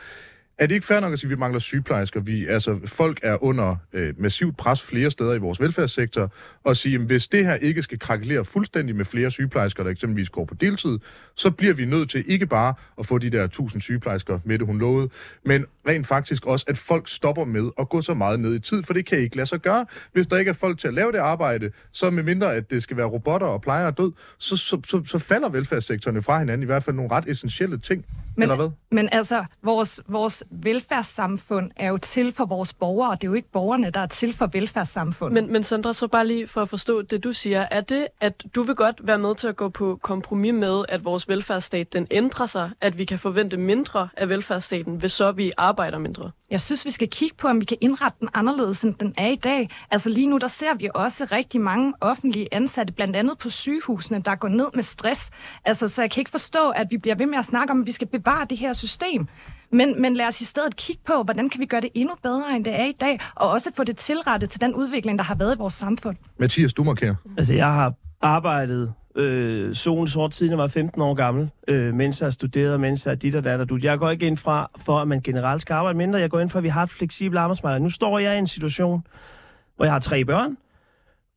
[0.59, 2.21] Er det ikke fair nok at sige, at vi mangler sygeplejersker?
[2.21, 6.33] Vi, altså, folk er under øh, massivt pres flere steder i vores velfærdssektor,
[6.65, 10.31] og sige, at hvis det her ikke skal krakelere fuldstændig med flere sygeplejersker, der eksempelvis
[10.31, 10.99] går på deltid,
[11.35, 14.67] så bliver vi nødt til ikke bare at få de der 1000 sygeplejersker, med det
[14.67, 15.09] hun lovede,
[15.45, 18.83] men rent faktisk også, at folk stopper med at gå så meget ned i tid,
[18.83, 19.87] for det kan ikke lade sig gøre.
[20.13, 22.83] Hvis der ikke er folk til at lave det arbejde, så med mindre, at det
[22.83, 26.67] skal være robotter og plejere død, så, så, så, så falder velfærdssektorerne fra hinanden, i
[26.67, 28.05] hvert fald nogle ret essentielle ting.
[28.37, 28.71] Men, eller hvad?
[28.91, 33.35] men altså, vores, vores velfærdssamfund er jo til for vores borgere, og det er jo
[33.35, 35.43] ikke borgerne, der er til for velfærdssamfundet.
[35.43, 37.67] Men, men Sandra, så bare lige for at forstå det, du siger.
[37.71, 41.05] Er det, at du vil godt være med til at gå på kompromis med, at
[41.05, 45.53] vores velfærdsstat den ændrer sig, at vi kan forvente mindre af velfærdsstaten, hvis så vi
[45.57, 46.31] arbejder mindre?
[46.51, 49.27] Jeg synes, vi skal kigge på, om vi kan indrette den anderledes, end den er
[49.27, 49.71] i dag.
[49.91, 54.23] Altså lige nu, der ser vi også rigtig mange offentlige ansatte, blandt andet på sygehusene,
[54.25, 55.31] der går ned med stress.
[55.65, 57.87] Altså, så jeg kan ikke forstå, at vi bliver ved med at snakke om, at
[57.87, 59.29] vi skal bevare det her system.
[59.73, 62.57] Men, men lad os i stedet kigge på, hvordan kan vi gøre det endnu bedre,
[62.57, 65.35] end det er i dag, og også få det tilrettet til den udvikling, der har
[65.35, 66.17] været i vores samfund.
[66.39, 67.15] Mathias, du markerer.
[67.39, 72.23] Altså, jeg har arbejdet øh, solen sort, siden jeg var 15 år gammel, øh, mens
[72.23, 73.79] jeg studerede, mens jeg dit og dat og du.
[73.83, 76.19] Jeg går ikke ind fra, for at man generelt skal arbejde mindre.
[76.19, 77.81] Jeg går ind for, at vi har et fleksibelt arbejdsmarked.
[77.81, 79.07] Nu står jeg i en situation,
[79.77, 80.57] hvor jeg har tre børn,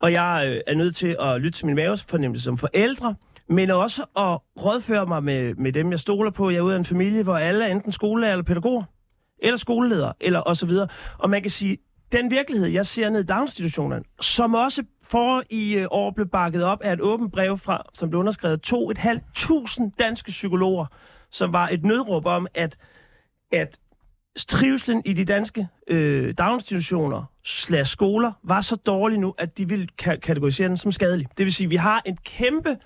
[0.00, 3.14] og jeg øh, er nødt til at lytte til min mavefornemmelse som forældre,
[3.48, 6.50] men også at rådføre mig med, med dem, jeg stoler på.
[6.50, 8.84] Jeg er ude af en familie, hvor alle er enten skolelærer eller pædagoger,
[9.38, 10.88] eller skoleleder, eller og så videre.
[11.18, 11.78] Og man kan sige,
[12.12, 16.64] den virkelighed, jeg ser ned i daginstitutionerne, som også for i øh, år blev bakket
[16.64, 20.86] op af et åbent brev, fra, som blev underskrevet 2.500 danske psykologer,
[21.30, 22.76] som var et nødråb om, at,
[23.52, 23.78] at
[24.48, 29.88] trivselen i de danske øh, daginstitutioner slash skoler var så dårlig nu, at de ville
[30.02, 31.26] ka- kategorisere den som skadelig.
[31.38, 32.76] Det vil sige, at vi har en kæmpe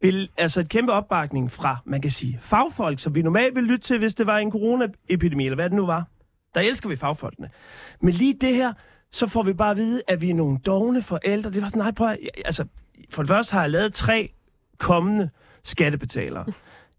[0.00, 3.86] vil, altså et kæmpe opbakning fra, man kan sige, fagfolk, som vi normalt ville lytte
[3.86, 6.04] til, hvis det var en coronaepidemi, eller hvad det nu var.
[6.54, 7.50] Der elsker vi fagfolkene.
[8.00, 8.72] Men lige det her,
[9.12, 11.50] så får vi bare at vide, at vi er nogle dogne forældre.
[11.50, 12.64] Det var sådan, nej, prøv at, altså,
[13.10, 14.32] for det første har jeg lavet tre
[14.78, 15.30] kommende
[15.64, 16.44] skattebetalere.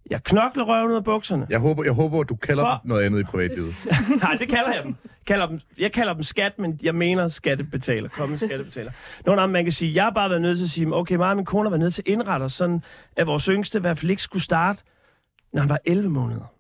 [0.10, 1.48] Jeg knokler røven ud af bukserne.
[1.50, 3.76] Jeg håber, jeg håber du kalder For- dem noget andet i privatlivet.
[4.24, 4.96] Nej, det kalder jeg dem.
[5.28, 5.60] Kalder dem.
[5.78, 8.10] Jeg kalder dem skat, men jeg mener skattebetaler.
[8.10, 8.92] Kommende skattebetaler.
[9.26, 11.16] Nogle af dem, man kan sige, jeg har bare været nødt til at sige, okay,
[11.16, 12.84] mig og min kone har været nødt til at indrette os sådan,
[13.18, 14.84] at vores yngste i hvert fald ikke skulle starte,
[15.54, 16.54] når han var 11 måneder.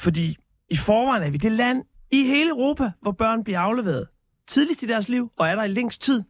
[0.00, 0.36] Fordi
[0.70, 4.08] i forvejen er vi det land i hele Europa, hvor børn bliver afleveret
[4.46, 6.22] tidligst i deres liv, og er der i længst tid.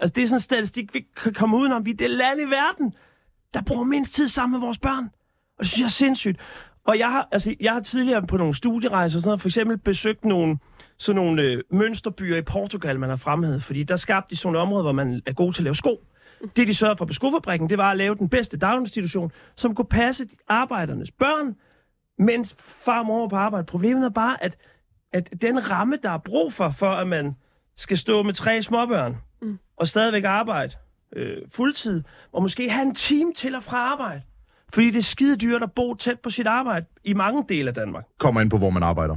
[0.00, 1.86] Altså, det er sådan en statistik, vi kan komme udenom.
[1.86, 2.94] Vi er det land i verden,
[3.54, 5.04] der bruger mindst tid sammen med vores børn.
[5.58, 6.40] Og det synes jeg er sindssygt.
[6.84, 9.78] Og jeg har, altså, jeg har tidligere på nogle studierejser og sådan noget, for eksempel
[9.78, 10.58] besøgt nogle,
[10.98, 14.58] sådan nogle øh, mønsterbyer i Portugal, man har fremhævet, fordi der skabte de sådan nogle
[14.58, 16.04] områder, hvor man er god til at lave sko.
[16.56, 19.84] Det, de sørgede for på skofabrikken, det var at lave den bedste daginstitution, som kunne
[19.84, 21.56] passe arbejdernes børn,
[22.18, 23.66] mens far og mor var på arbejde.
[23.66, 24.56] Problemet er bare, at,
[25.12, 27.36] at den ramme, der er brug for, for at man
[27.78, 29.58] skal stå med tre småbørn, mm.
[29.76, 30.72] og stadigvæk arbejde
[31.16, 34.22] øh, fuldtid, og måske have en time til og fra arbejde.
[34.72, 37.74] Fordi det er skide dyrt at bo tæt på sit arbejde i mange dele af
[37.74, 38.04] Danmark.
[38.18, 39.16] Kommer ind på, hvor man arbejder.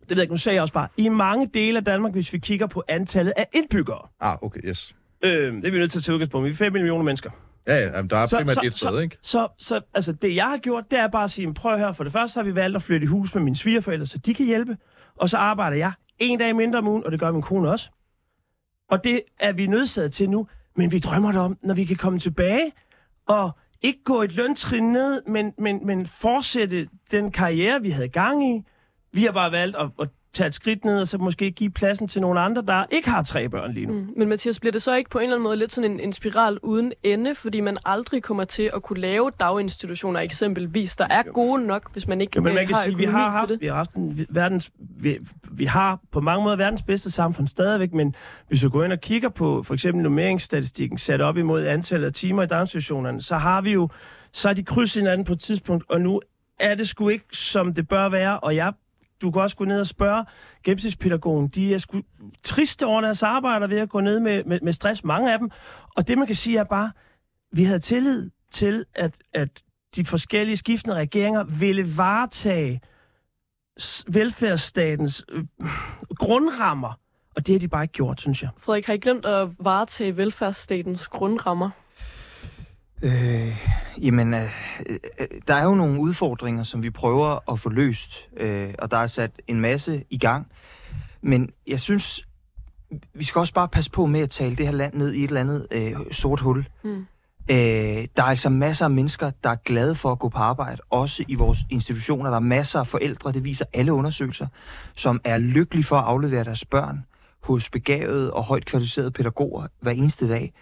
[0.00, 2.32] Det ved jeg ikke, nu sagde jeg også bare, i mange dele af Danmark, hvis
[2.32, 4.08] vi kigger på antallet af indbyggere.
[4.20, 4.94] Ah, okay, yes.
[5.22, 6.46] Øh, det er vi nødt til at tage udgangspunkt.
[6.46, 7.30] Vi er 5 millioner mennesker.
[7.66, 9.16] Ja, ja, jamen, der er primært et sted, ikke?
[9.22, 12.04] Så, så altså, det jeg har gjort, det er bare at sige, prøv høre, for
[12.04, 14.46] det første har vi valgt at flytte i hus med mine svigerforældre, så de kan
[14.46, 14.76] hjælpe.
[15.16, 17.90] Og så arbejder jeg en dag mindre om ugen, og det gør min kone også.
[18.92, 21.96] Og det er vi nødsaget til nu, men vi drømmer det om, når vi kan
[21.96, 22.72] komme tilbage
[23.26, 23.50] og
[23.82, 28.62] ikke gå et løntrin ned, men, men, men fortsætte den karriere, vi havde gang i.
[29.12, 32.08] Vi har bare valgt at, at tage et skridt ned, og så måske give pladsen
[32.08, 33.92] til nogle andre, der ikke har tre børn lige nu.
[33.92, 34.08] Mm.
[34.16, 36.12] Men Mathias, bliver det så ikke på en eller anden måde lidt sådan en, en
[36.12, 41.22] spiral uden ende, fordi man aldrig kommer til at kunne lave daginstitutioner eksempelvis, der er
[41.22, 43.52] gode nok, hvis man ikke Jo, men øh, man kan har sige, vi har haft,
[43.60, 45.18] vi har haft en verdens, vi,
[45.50, 48.14] vi har på mange måder verdens bedste samfund stadigvæk, men
[48.48, 52.12] hvis vi går ind og kigger på for eksempel nummeringsstatistikken sat op imod antallet af
[52.12, 53.88] timer i daginstitutionerne, så har vi jo,
[54.32, 56.20] så er de krydset hinanden på et tidspunkt, og nu
[56.60, 58.72] er det sgu ikke, som det bør være, og jeg
[59.22, 60.24] du kan også gå ned og spørge
[60.64, 61.48] gennemsnitspædagogen.
[61.48, 62.00] De er sgu
[62.42, 65.50] triste over deres arbejder ved at gå ned med, med, med stress, mange af dem.
[65.96, 66.92] Og det, man kan sige, er bare,
[67.52, 69.62] vi havde tillid til, at, at
[69.96, 72.80] de forskellige skiftende regeringer ville varetage
[74.08, 75.44] velfærdsstatens øh,
[76.16, 76.98] grundrammer.
[77.36, 78.50] Og det har de bare ikke gjort, synes jeg.
[78.58, 81.70] Frederik, har I glemt at varetage velfærdsstatens grundrammer?
[83.02, 83.56] Øh,
[84.02, 84.50] jamen, øh,
[84.86, 88.96] øh, der er jo nogle udfordringer, som vi prøver at få løst, øh, og der
[88.96, 90.46] er sat en masse i gang.
[91.22, 92.28] Men jeg synes,
[93.14, 95.28] vi skal også bare passe på med at tale det her land ned i et
[95.28, 96.68] eller andet øh, sort hul.
[96.84, 97.06] Mm.
[97.50, 97.56] Øh,
[98.16, 101.24] der er altså masser af mennesker, der er glade for at gå på arbejde, også
[101.28, 102.30] i vores institutioner.
[102.30, 104.46] Der er masser af forældre, det viser alle undersøgelser,
[104.94, 107.04] som er lykkelige for at aflevere deres børn
[107.40, 110.52] hos begavede og højt kvalificerede pædagoger hver eneste dag.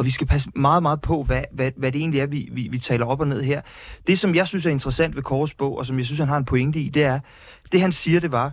[0.00, 2.68] Og vi skal passe meget, meget på, hvad, hvad, hvad det egentlig er, vi, vi,
[2.70, 3.60] vi taler op og ned her.
[4.06, 6.36] Det, som jeg synes er interessant ved Kåres bog, og som jeg synes, han har
[6.36, 7.20] en pointe i, det er,
[7.72, 8.52] det han siger, det var,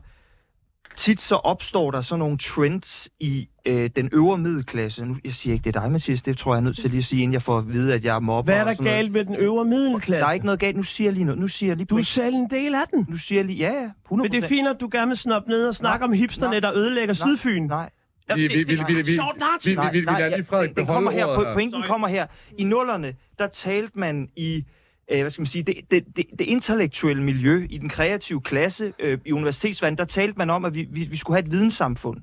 [0.96, 5.06] tit så opstår der sådan nogle trends i øh, den øvre middelklasse.
[5.06, 6.98] Nu, jeg siger ikke, det er dig, Mathias, det tror jeg er nødt til lige
[6.98, 8.52] at sige, inden jeg får at vide, at jeg er mobber.
[8.54, 10.22] Hvad er der galt med den øvre middelklasse?
[10.22, 10.78] Der er ikke noget galt.
[10.78, 11.40] Nu siger jeg lige noget.
[11.40, 11.86] Nu siger jeg lige...
[11.86, 13.06] Du er selv en del af den.
[13.10, 13.58] Nu siger jeg lige...
[13.58, 13.88] Ja, ja.
[14.12, 14.16] 100%.
[14.16, 16.52] Men det er fint, at du gerne vil snoppe ned og snakke Nej, om hipsterne,
[16.52, 17.64] nej, der ødelægger nej, Sydfyn.
[17.64, 17.90] Nej,
[18.36, 21.18] Vi- det- vi- vi- det er vi- vi- vi- vi- Frederik det, det kommer beholde
[21.18, 21.26] her.
[21.26, 21.54] ordet her.
[21.54, 22.26] Pointen kommer her.
[22.58, 24.66] I nullerne, der talte man i
[25.12, 28.94] øh, hvad skal man sige, det, det, det, det intellektuelle miljø, i den kreative klasse,
[29.00, 32.18] øh, i universitetsvand, der talte man om, at vi, vi, vi skulle have et videnssamfund.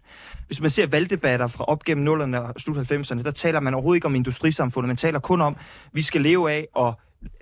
[0.47, 3.97] Hvis man ser valgdebatter fra op gennem nullerne og slut 90'erne, der taler man overhovedet
[3.97, 6.95] ikke om industrisamfundet, man taler kun om, at vi skal leve af at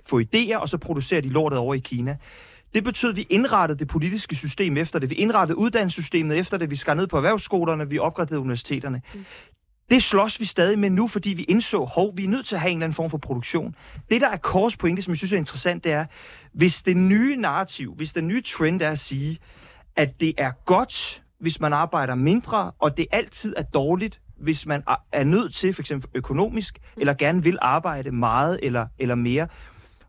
[0.05, 2.17] få idéer, og så producere de lortet over i Kina.
[2.73, 5.09] Det betød, at vi indrettede det politiske system efter det.
[5.09, 6.71] Vi indrettede uddannelsessystemet efter det.
[6.71, 7.89] Vi skar ned på erhvervsskolerne.
[7.89, 9.01] Vi opgraderede universiteterne.
[9.89, 12.61] Det slås vi stadig med nu, fordi vi indså, hov, vi er nødt til at
[12.61, 13.75] have en eller anden form for produktion.
[14.11, 16.05] Det, der er Kors pointe, som jeg synes er interessant, det er,
[16.53, 19.37] hvis det nye narrativ, hvis den nye trend er at sige,
[19.95, 24.83] at det er godt, hvis man arbejder mindre, og det altid er dårligt, hvis man
[24.87, 29.47] er- er nødt til, for eksempel økonomisk, eller gerne vil arbejde meget eller, eller mere,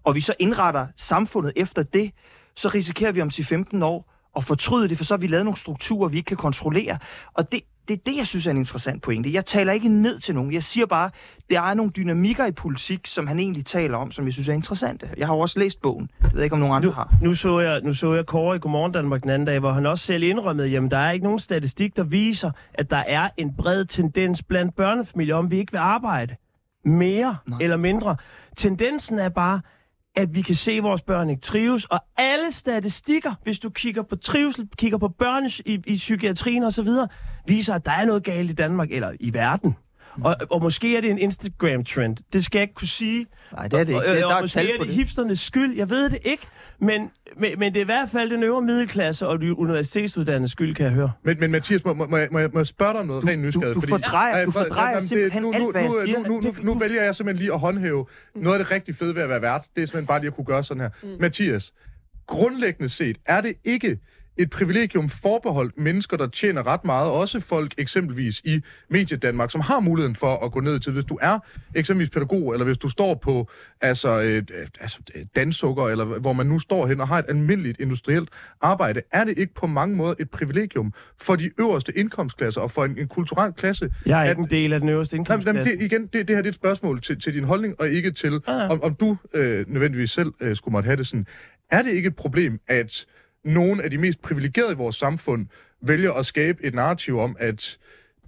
[0.04, 2.10] og vi så indretter samfundet efter det,
[2.56, 5.58] så risikerer vi om 10-15 år at fortryde det, for så har vi lavet nogle
[5.58, 6.98] strukturer, vi ikke kan kontrollere.
[7.34, 9.32] Og det, det er det, jeg synes er en interessant pointe.
[9.32, 10.52] Jeg taler ikke ned til nogen.
[10.52, 11.10] Jeg siger bare,
[11.50, 14.52] der er nogle dynamikker i politik, som han egentlig taler om, som jeg synes er
[14.52, 15.10] interessante.
[15.16, 16.10] Jeg har jo også læst bogen.
[16.22, 17.14] Jeg ved ikke, om nogen andre har.
[17.22, 19.86] Nu så jeg, nu så jeg Kåre i Godmorgen Danmark den anden dag, hvor han
[19.86, 23.56] også selv indrømmede, jamen der er ikke nogen statistik, der viser, at der er en
[23.56, 26.36] bred tendens blandt børnefamilier, om vi ikke vil arbejde
[26.84, 27.58] mere Nej.
[27.60, 28.16] eller mindre.
[28.56, 29.60] Tendensen er bare,
[30.16, 34.02] at vi kan se, at vores børn ikke trives, og alle statistikker, hvis du kigger
[34.02, 36.88] på trivsel, kigger på børn i, i psykiatrien osv.,
[37.46, 39.76] viser, at der er noget galt i Danmark, eller i verden.
[40.22, 42.16] Og, og måske er det en Instagram-trend.
[42.32, 43.26] Det skal jeg ikke kunne sige.
[43.52, 43.96] Nej, det er det ikke.
[43.98, 44.94] Og, Det, og, der og er måske er det det.
[44.94, 45.76] hipsternes skyld.
[45.76, 46.42] Jeg ved det ikke.
[46.80, 50.74] Men, men, men det er i hvert fald den øvre middelklasse og de universitetsuddannede skyld,
[50.74, 51.12] kan jeg høre.
[51.22, 53.42] Men, men Mathias, må, må, må, må, jeg, må jeg spørge dig om noget rent
[53.42, 53.74] nysgerrigt?
[53.74, 56.18] du fordrejer- Ej, du for- fordrejer jamen, simpelthen nu, alt, nu, hvad jeg nu, siger.
[56.18, 59.14] Nu, nu, nu, nu vælger jeg simpelthen lige at håndhæve noget af det rigtig fede
[59.14, 59.62] ved at være vært.
[59.76, 60.90] Det er simpelthen bare lige at kunne gøre sådan her.
[61.02, 61.08] Mm.
[61.20, 61.72] Mathias,
[62.26, 63.98] grundlæggende set, er det ikke
[64.36, 69.60] et privilegium forbeholdt mennesker, der tjener ret meget, også folk eksempelvis i Medie Danmark, som
[69.60, 71.38] har muligheden for at gå ned til, hvis du er
[71.74, 73.48] eksempelvis pædagog, eller hvis du står på
[73.80, 74.42] altså, øh,
[74.80, 74.98] altså,
[75.36, 78.28] dansukker, eller hvor man nu står hen og har et almindeligt industrielt
[78.60, 82.84] arbejde, er det ikke på mange måder et privilegium for de øverste indkomstklasser og for
[82.84, 85.40] en, en kulturel klasse, Jeg er at- ikke en del af den øverste Jamen, jamen,
[85.46, 85.76] indkomstklasse.
[85.78, 88.10] det, igen, det, det her det er et spørgsmål til, til din holdning, og ikke
[88.10, 88.68] til, ja.
[88.68, 91.26] om, om du øh, nødvendigvis selv øh, skulle måtte have det sådan.
[91.70, 93.06] Er det ikke et problem, at
[93.44, 95.46] nogle af de mest privilegerede i vores samfund
[95.80, 97.78] vælger at skabe et narrativ om, at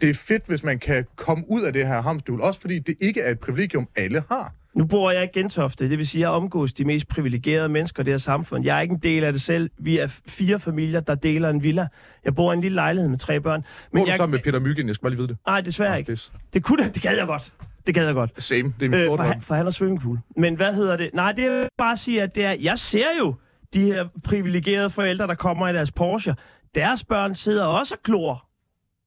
[0.00, 2.94] det er fedt, hvis man kan komme ud af det her hamsterhjul, også fordi det
[3.00, 4.52] ikke er et privilegium, alle har.
[4.74, 8.02] Nu bor jeg i Gentofte, det vil sige, at jeg omgås de mest privilegerede mennesker
[8.02, 8.64] i det her samfund.
[8.64, 9.70] Jeg er ikke en del af det selv.
[9.79, 11.87] Vi er fire familier, der deler en villa.
[12.24, 13.61] Jeg bor i en lille lejlighed med tre børn.
[13.61, 15.37] Men Men du jeg, sammen med Peter Myggen, jeg skal bare lige vide det.
[15.46, 16.12] nej, desværre Nå, ikke.
[16.12, 17.52] det er Det kunne det, det gad jeg godt.
[17.87, 18.42] Det gad jeg godt.
[18.42, 20.18] Same, det er min Øh, for, han, for han har swimmingpool.
[20.37, 21.11] Men hvad hedder det?
[21.14, 23.35] Nej, det er bare at sige, at det er, jeg ser jo
[23.74, 26.35] de her privilegerede forældre, der kommer i deres Porsche.
[26.74, 28.48] Deres børn sidder også og glor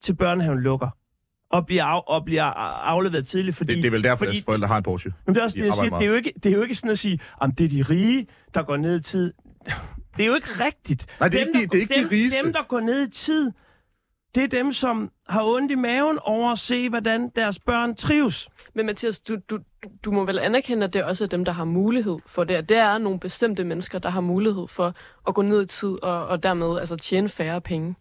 [0.01, 0.89] til børnehaven lukker.
[1.51, 3.73] Og bliver, af, og bliver afleveret tidligt, fordi...
[3.75, 5.13] Det, det er vel derfor, fordi, at forældre har en Porsche.
[5.25, 5.89] Men det er også de det, jeg siger.
[5.97, 7.81] Det er, jo ikke, det er jo ikke sådan at sige, om det er de
[7.81, 9.33] rige, der går ned i tid.
[10.17, 11.05] Det er jo ikke rigtigt.
[11.19, 12.39] Nej, det er dem, ikke de- det er ikke de dem, rigeste.
[12.43, 13.51] Dem, der går ned i tid,
[14.35, 18.49] det er dem, som har ondt i maven over at se, hvordan deres børn trives.
[18.75, 19.59] Men Mathias, du, du,
[20.05, 22.69] du må vel anerkende, at det også er dem, der har mulighed for det.
[22.69, 24.93] Det er nogle bestemte mennesker, der har mulighed for
[25.27, 27.95] at gå ned i tid og, og dermed altså, tjene færre penge.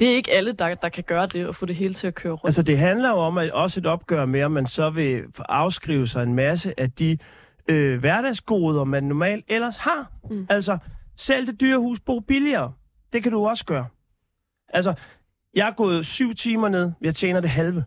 [0.00, 2.14] Det er ikke alle, der, der kan gøre det og få det hele til at
[2.14, 2.44] køre rundt.
[2.44, 6.06] Altså, det handler jo om at også et opgør med, at man så vil afskrive
[6.06, 7.18] sig en masse af de
[7.68, 10.12] øh, hverdagsgoder, man normalt ellers har.
[10.30, 10.46] Mm.
[10.50, 10.78] Altså,
[11.16, 12.72] selv det dyre hus bo billigere.
[13.12, 13.86] Det kan du også gøre.
[14.68, 14.94] Altså,
[15.54, 16.92] jeg er gået syv timer ned.
[17.00, 17.84] Jeg tjener det halve.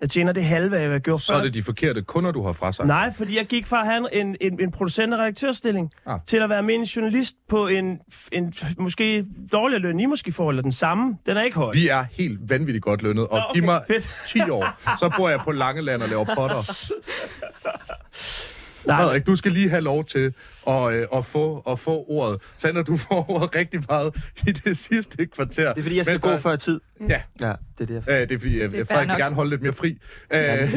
[0.00, 1.38] Jeg tjener det halve af, hvad jeg gjorde Så før.
[1.38, 2.86] er det de forkerte kunder, du har frasagt.
[2.86, 6.18] Nej, fordi jeg gik fra at have en, en, en producent- og redaktørstilling Ah.
[6.26, 7.98] til at være almindelig journalist på en,
[8.32, 11.16] en måske dårligere løn, I måske får, eller den samme.
[11.26, 11.70] Den er ikke høj.
[11.72, 14.10] Vi er helt vanvittigt godt lønnet, og Nå, giv mig fedt.
[14.26, 16.72] 10 år, så bor jeg på Langeland og laver potter.
[18.86, 18.96] Nej.
[18.96, 20.34] Frederik, du skal lige have lov til
[20.66, 22.42] at, øh, at, få, at få ordet.
[22.56, 24.16] Sandra, du får ordet rigtig meget
[24.46, 25.68] i det sidste kvarter.
[25.68, 26.80] Det er fordi, jeg skal Men, gå før tid.
[27.08, 27.20] Ja.
[27.40, 28.04] Ja, det er det.
[28.08, 29.98] Æh, det er fordi, det er Frederik vil gerne holde lidt mere fri.
[30.32, 30.70] Æh,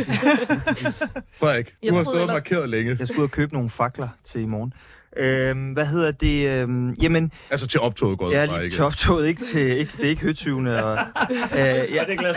[1.40, 2.96] Frederik, du har stået markeret længe.
[3.00, 4.74] Jeg skulle ud og købe nogle fakler til i morgen.
[5.18, 6.50] Øhm, hvad hedder det?
[6.50, 7.32] Øhm, jamen...
[7.50, 10.22] Altså til optoget går det Ja, lige til optoget, ikke til, ikke, det er ikke
[10.22, 10.86] høtyvene.
[10.86, 10.98] Og,
[11.32, 12.36] øh, jeg, det er glad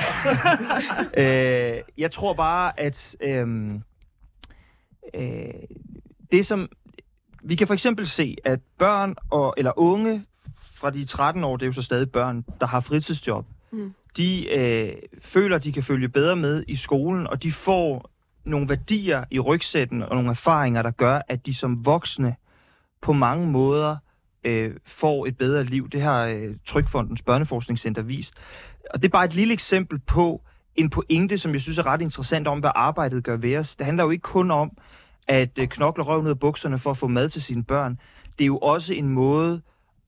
[1.77, 3.83] øh, Jeg tror bare, at øhm,
[5.15, 5.51] øh,
[6.33, 6.69] det som...
[7.43, 10.25] Vi kan for eksempel se, at børn og, eller unge
[10.81, 13.95] fra de 13 år, det er jo så stadig børn, der har fritidsjob, mm.
[14.17, 14.93] de øh,
[15.23, 18.11] føler, de kan følge bedre med i skolen, og de får
[18.45, 22.37] nogle værdier i rygsætten og nogle erfaringer, der gør, at de som voksne
[23.03, 23.97] på mange måder
[24.45, 25.91] øh, får et bedre liv.
[25.91, 28.35] Det har øh, Trykfondens Børneforskningscenter vist.
[28.91, 30.43] Og det er bare et lille eksempel på
[30.77, 33.77] en pointe, som jeg synes er ret interessant om, hvad arbejdet gør ved os.
[33.77, 34.71] Det handler jo ikke kun om
[35.29, 37.99] at øh, knokle røven ud af bukserne for at få mad til sine børn.
[38.39, 39.61] Det er jo også en måde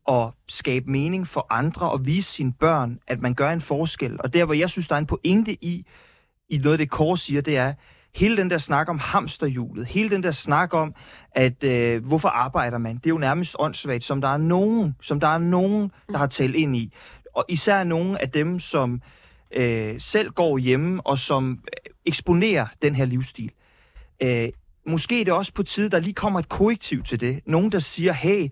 [0.09, 4.17] at skabe mening for andre og vise sine børn, at man gør en forskel.
[4.21, 5.87] Og der, hvor jeg synes, der er en pointe i,
[6.49, 7.73] i noget, det Kåre siger, det er,
[8.15, 10.95] hele den der snak om hamsterhjulet, hele den der snak om,
[11.33, 15.21] at øh, hvorfor arbejder man, det er jo nærmest åndssvagt, som der er nogen, som
[15.21, 16.93] der er nogen, der har talt ind i.
[17.35, 19.01] Og især nogen af dem, som øh,
[19.57, 23.51] Øh, selv går hjemme og som øh, eksponerer den her livsstil.
[24.23, 24.49] Øh,
[24.87, 27.41] måske er det også på tide, der lige kommer et korrektiv til det.
[27.47, 28.49] Nogen, der siger, hey,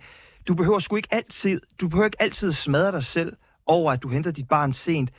[0.49, 3.37] du behøver sgu ikke altid, du behøver ikke altid smadre dig selv
[3.67, 5.11] over, at du henter dit barn sent,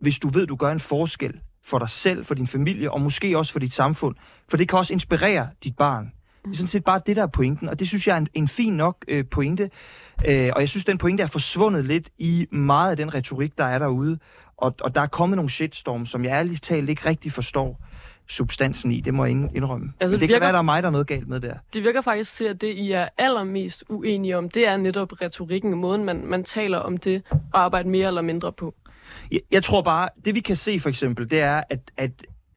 [0.00, 3.38] hvis du ved, du gør en forskel for dig selv, for din familie, og måske
[3.38, 4.16] også for dit samfund.
[4.48, 6.12] For det kan også inspirere dit barn.
[6.44, 8.28] Det er sådan set bare det, der er pointen, og det synes jeg er en,
[8.34, 9.70] en fin nok øh, pointe.
[10.26, 13.64] Øh, og jeg synes, den pointe er forsvundet lidt i meget af den retorik, der
[13.64, 14.18] er derude.
[14.58, 17.80] Og, og der er kommet nogle shitstorm, som jeg ærligt talt ikke rigtig forstår
[18.28, 19.00] substansen i.
[19.00, 19.92] Det må jeg indrømme.
[20.00, 21.54] Altså, det, det virker, kan være, der er mig, der er noget galt med der.
[21.74, 25.74] Det virker faktisk til, at det, I er allermest uenige om, det er netop retorikken,
[25.74, 28.74] måden man, man taler om det, og arbejder mere eller mindre på.
[29.32, 32.10] Jeg, jeg tror bare, det vi kan se for eksempel, det er, at, at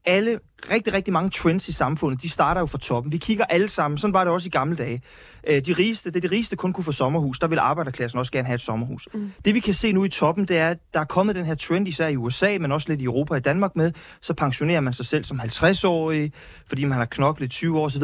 [0.05, 0.39] alle,
[0.71, 3.11] rigtig, rigtig mange trends i samfundet, de starter jo fra toppen.
[3.11, 5.01] Vi kigger alle sammen, sådan var det også i gamle dage.
[5.47, 8.45] Øh, de rigeste, det de rigeste kun kunne få sommerhus, der vil arbejderklassen også gerne
[8.45, 9.07] have et sommerhus.
[9.13, 9.31] Mm.
[9.45, 11.55] Det vi kan se nu i toppen, det er, at der er kommet den her
[11.55, 13.91] trend, især i USA, men også lidt i Europa og i Danmark med,
[14.21, 16.33] så pensionerer man sig selv som 50-årig,
[16.67, 18.03] fordi man har knoklet 20 år osv.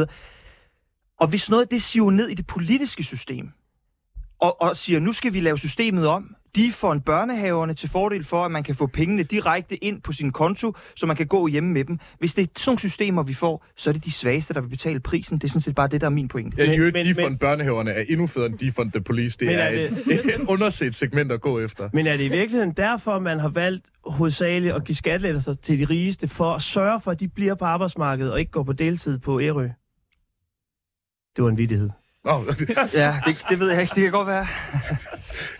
[1.19, 3.49] Og hvis noget det siver ned i det politiske system,
[4.39, 8.23] og, og siger, nu skal vi lave systemet om, de får en børnehaverne til fordel
[8.23, 11.47] for, at man kan få pengene direkte ind på sin konto, så man kan gå
[11.47, 11.99] hjemme med dem.
[12.19, 14.69] Hvis det er sådan nogle systemer, vi får, så er det de svageste, der vil
[14.69, 15.37] betale prisen.
[15.37, 16.63] Det er sådan set bare det, der er min pointe.
[16.63, 19.37] Ja, men, men, defund børnehaverne er endnu federe end defund the police.
[19.39, 20.03] Det er, er det...
[20.07, 21.89] et, et underset segment at gå efter.
[21.93, 25.85] Men er det i virkeligheden derfor, man har valgt hovedsageligt at give skattelettelser til de
[25.85, 29.19] rigeste, for at sørge for, at de bliver på arbejdsmarkedet og ikke går på deltid
[29.19, 29.69] på Ærø?
[31.35, 31.89] Det var en vidighed.
[32.25, 32.45] Oh.
[32.93, 33.95] ja, det, det ved jeg ikke.
[33.95, 34.47] Det kan godt være.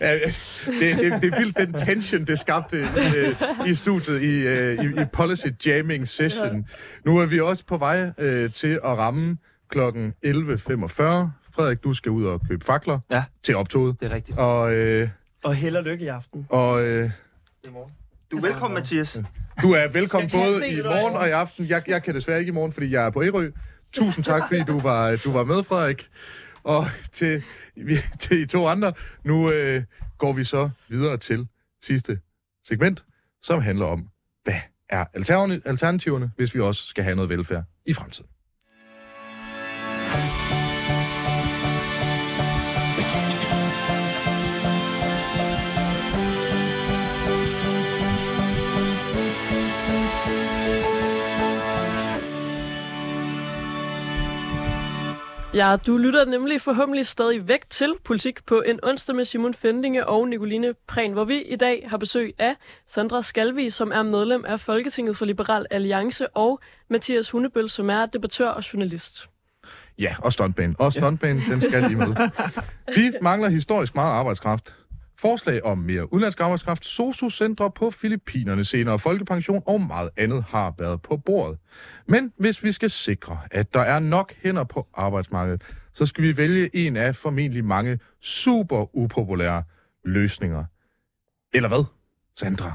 [0.00, 0.32] ja, det,
[0.66, 5.04] det, det er vildt, den tension, det skabte i, i studiet i, øh, i, i
[5.12, 6.68] Policy Jamming Session.
[7.04, 9.38] Nu er vi også på vej øh, til at ramme
[9.68, 10.32] klokken 11.45.
[11.54, 14.00] Frederik, du skal ud og købe fakler ja, til optoget.
[14.00, 14.38] det er rigtigt.
[14.38, 15.08] Og, øh,
[15.44, 16.46] og held og lykke i aften.
[16.50, 17.10] Og, øh,
[18.30, 19.22] du er velkommen, Mathias.
[19.62, 21.68] Du er velkommen både i morgen og i aften.
[21.68, 23.50] Jeg, jeg kan desværre ikke i morgen, fordi jeg er på Ærø.
[23.92, 26.08] Tusind tak, fordi du var, du var med, Frederik.
[26.66, 27.44] Og til,
[28.20, 28.92] til I to andre,
[29.24, 29.82] nu øh,
[30.18, 31.48] går vi så videre til
[31.82, 32.20] sidste
[32.64, 33.04] segment,
[33.42, 34.08] som handler om,
[34.44, 35.04] hvad er
[35.64, 38.30] alternativerne, hvis vi også skal have noget velfærd i fremtiden.
[55.56, 60.06] Ja, du lytter nemlig forhåbentlig stadig væk til Politik på en onsdag med Simon Fendinge
[60.06, 62.54] og Nicoline Prehn, hvor vi i dag har besøg af
[62.86, 68.06] Sandra Skalvi, som er medlem af Folketinget for Liberal Alliance, og Mathias Hundebøl, som er
[68.06, 69.28] debattør og journalist.
[69.98, 70.74] Ja, og stuntbane.
[70.78, 71.52] Og stuntbane, ja.
[71.52, 72.16] den skal lige med.
[72.96, 74.74] Vi mangler historisk meget arbejdskraft.
[75.18, 81.02] Forslag om mere udenlandsk arbejdskraft, SOSU-centre på Filippinerne, senere folkepension og meget andet har været
[81.02, 81.58] på bordet.
[82.06, 85.62] Men hvis vi skal sikre, at der er nok hænder på arbejdsmarkedet,
[85.92, 89.62] så skal vi vælge en af formentlig mange super upopulære
[90.04, 90.64] løsninger.
[91.52, 91.84] Eller hvad,
[92.36, 92.72] Sandra?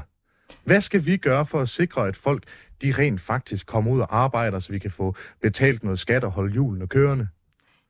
[0.64, 2.44] Hvad skal vi gøre for at sikre, at folk
[2.82, 6.30] de rent faktisk kommer ud og arbejder, så vi kan få betalt noget skat og
[6.30, 7.28] holde hjulene kørende?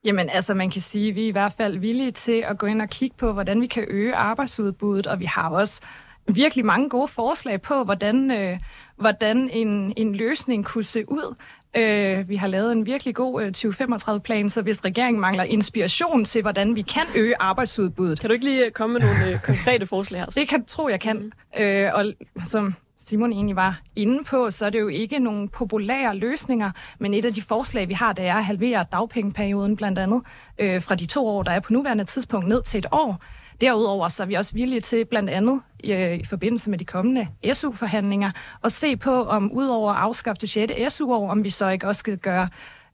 [0.05, 2.67] Jamen altså, man kan sige, at vi er i hvert fald villige til at gå
[2.67, 5.81] ind og kigge på, hvordan vi kan øge arbejdsudbuddet, og vi har også
[6.29, 8.59] virkelig mange gode forslag på, hvordan, øh,
[8.97, 11.35] hvordan en, en løsning kunne se ud.
[11.77, 16.43] Øh, vi har lavet en virkelig god øh, 2035-plan, så hvis regeringen mangler inspiration til,
[16.43, 19.87] hvordan vi kan øge arbejdsudbuddet, Kan du ikke lige øh, komme med nogle øh, konkrete
[19.87, 20.27] forslag her?
[20.27, 21.33] det kan tro, jeg kan.
[21.59, 22.05] Øh, og
[22.45, 22.75] som
[23.05, 27.25] Simon egentlig var inde på, så er det jo ikke nogle populære løsninger, men et
[27.25, 30.23] af de forslag, vi har, det er at halvere dagpengeperioden blandt andet
[30.59, 33.23] øh, fra de to år, der er på nuværende tidspunkt, ned til et år.
[33.61, 37.29] Derudover så er vi også villige til blandt andet øh, i forbindelse med de kommende
[37.53, 38.31] SU-forhandlinger
[38.65, 40.95] at se på, om udover at afskaffe det 6.
[40.95, 42.49] SU-år, om vi så ikke også skal gøre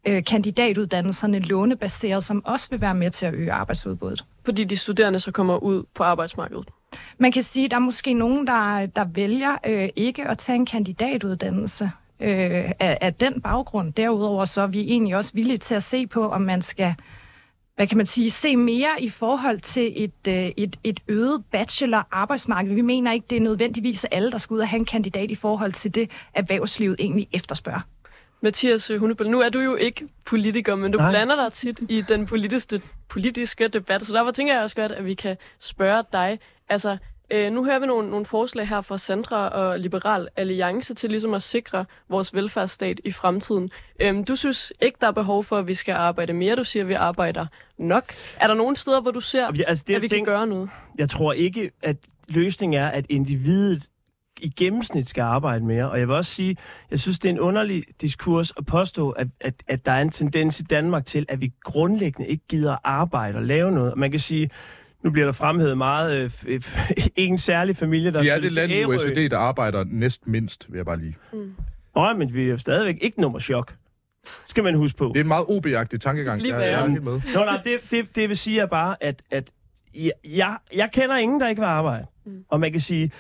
[0.08, 4.24] øh, kandidatuddannelserne lånebaseret, som også vil være med til at øge arbejdsudbuddet.
[4.44, 6.68] Fordi de studerende så kommer ud på arbejdsmarkedet.
[7.18, 10.56] Man kan sige, at der er måske nogen, der, der vælger øh, ikke at tage
[10.56, 11.90] en kandidatuddannelse
[12.20, 13.92] øh, af, af den baggrund.
[13.92, 16.94] Derudover så er vi egentlig også villige til at se på, om man skal
[17.78, 22.74] hvad kan man sige, se mere i forhold til et, øh, et, et øget bachelor-arbejdsmarked.
[22.74, 25.34] Vi mener ikke, det er nødvendigvis alle, der skal ud og have en kandidat i
[25.34, 27.80] forhold til det, erhvervslivet egentlig efterspørger.
[28.40, 31.10] Mathias Hundebøl, nu er du jo ikke politiker, men du Nej.
[31.10, 35.04] Blander dig tit i den politiske, politiske debat, så derfor tænker jeg også godt, at
[35.04, 36.38] vi kan spørge dig.
[36.68, 36.96] Altså,
[37.30, 41.34] øh, nu hører vi nogle, nogle forslag her fra Sandra og Liberal Alliance til ligesom
[41.34, 43.70] at sikre vores velfærdsstat i fremtiden.
[44.00, 46.56] Øhm, du synes ikke, der er behov for, at vi skal arbejde mere.
[46.56, 47.46] Du siger, at vi arbejder
[47.78, 48.04] nok.
[48.40, 50.46] Er der nogle steder, hvor du ser, Ja, altså det, at vi kan tænker, gøre
[50.46, 50.70] noget?
[50.98, 51.96] jeg tror ikke, at
[52.28, 53.88] løsningen er, at individet
[54.40, 55.90] i gennemsnit skal arbejde mere.
[55.90, 56.56] Og jeg vil også sige,
[56.90, 60.10] jeg synes, det er en underlig diskurs at påstå, at, at, at der er en
[60.10, 63.92] tendens i Danmark til, at vi grundlæggende ikke gider at arbejde og lave noget.
[63.92, 64.50] Og man kan sige,
[65.02, 68.72] nu bliver der fremhævet meget øh, f- en særlig familie, der Vi er det land
[68.72, 68.84] i.
[68.84, 71.16] OECD, der arbejder næst mindst, vil jeg bare lige.
[71.94, 73.74] Nå, men vi er jo stadigvæk ikke nummer chok.
[74.46, 75.04] Skal man huske på.
[75.14, 76.42] Det er en meget OB-agtig tankegang.
[76.42, 77.20] Lige Jeg, jeg er med.
[77.34, 79.50] Nå, nej, det, det, det vil sige er bare, at, at
[79.94, 82.06] jeg, jeg, jeg kender ingen, der ikke vil arbejde.
[82.26, 82.44] Mm.
[82.48, 83.10] Og man kan sige,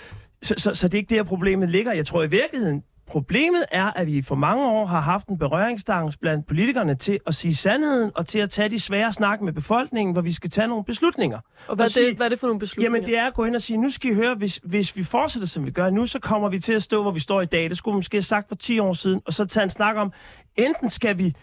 [0.42, 1.92] så, så, så det er ikke der, problemet ligger.
[1.92, 6.12] Jeg tror i virkeligheden, problemet er, at vi for mange år har haft en berøringsstang
[6.20, 10.12] blandt politikerne til at sige sandheden og til at tage de svære snak med befolkningen,
[10.12, 11.38] hvor vi skal tage nogle beslutninger.
[11.68, 12.96] Og hvad, er sige- det, hvad er det for nogle beslutninger?
[12.96, 15.04] Jamen, det er at gå ind og sige, nu skal I høre, hvis, hvis vi
[15.04, 17.46] fortsætter, som vi gør nu, så kommer vi til at stå, hvor vi står i
[17.46, 17.68] dag.
[17.70, 19.96] Det skulle vi måske have sagt for 10 år siden, og så tage en snak
[19.96, 20.12] om,
[20.56, 21.34] enten skal vi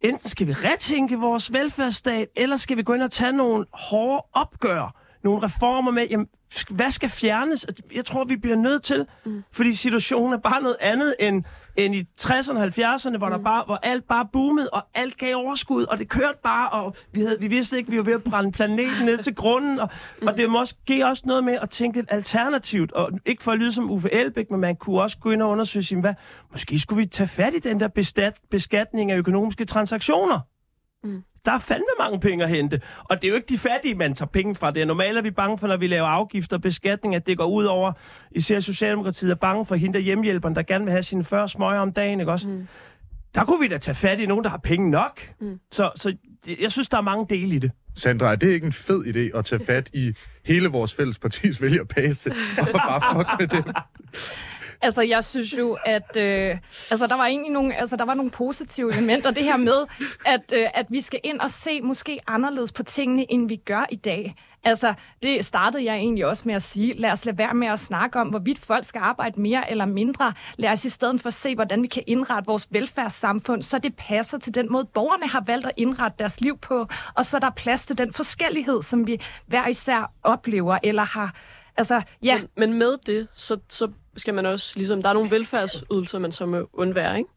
[0.00, 4.22] enten skal vi retænke vores velfærdsstat, eller skal vi gå ind og tage nogle hårde
[4.32, 6.26] opgør, nogle reformer med, jamen,
[6.70, 7.66] hvad skal fjernes?
[7.94, 9.42] Jeg tror, vi bliver nødt til, mm.
[9.52, 11.44] fordi situationen er bare noget andet end,
[11.76, 15.36] end i 60'erne og 70'erne, hvor, der bare, hvor alt bare boomede, og alt gav
[15.36, 18.24] overskud, og det kørte bare, og vi, havde, vi vidste ikke, vi var ved at
[18.24, 19.88] brænde planeten ned til grunden, og,
[20.20, 20.26] mm.
[20.26, 23.72] og det måske også noget med at tænke lidt alternativt, og ikke for at lyde
[23.72, 26.14] som Uffe Elbæk, men man kunne også gå ind og undersøge, sige, hvad,
[26.50, 30.40] måske skulle vi tage fat i den der bestat, beskatning af økonomiske transaktioner.
[31.44, 32.80] Der er fandme mange penge at hente.
[33.04, 34.70] Og det er jo ikke de fattige, man tager penge fra.
[34.70, 37.26] Det er normalt, at vi er bange for, når vi laver afgifter og beskatning, at
[37.26, 37.92] det går ud over,
[38.30, 41.80] især Socialdemokratiet er bange for hende der hjemmehjælperen, der gerne vil have sine 40 smøger
[41.80, 42.48] om dagen, ikke også?
[42.48, 42.68] Mm.
[43.34, 45.20] Der kunne vi da tage fat i nogen, der har penge nok.
[45.40, 45.58] Mm.
[45.72, 46.16] Så, så
[46.60, 47.70] jeg synes, der er mange dele i det.
[47.96, 50.12] Sandra, er det ikke en fed idé at tage fat i
[50.44, 53.74] hele vores fælles partis vælgerbase og bare fuck med det?
[54.82, 56.58] Altså, jeg synes jo, at øh,
[56.90, 59.30] altså, der var egentlig nogle, altså, der var nogle positive elementer.
[59.30, 59.86] Det her med,
[60.26, 63.86] at, øh, at vi skal ind og se måske anderledes på tingene, end vi gør
[63.90, 64.34] i dag.
[64.64, 66.94] Altså, det startede jeg egentlig også med at sige.
[66.94, 70.32] Lad os lade være med at snakke om, hvorvidt folk skal arbejde mere eller mindre.
[70.56, 74.38] Lad os i stedet for se, hvordan vi kan indrette vores velfærdssamfund, så det passer
[74.38, 77.50] til den måde, borgerne har valgt at indrette deres liv på, og så der er
[77.50, 81.34] plads til den forskellighed, som vi hver især oplever eller har.
[81.76, 85.30] Altså, ja, Men, men med det, så, så skal man også, ligesom, der er nogle
[85.30, 87.30] velfærdsydelser, man så må undvære, ikke?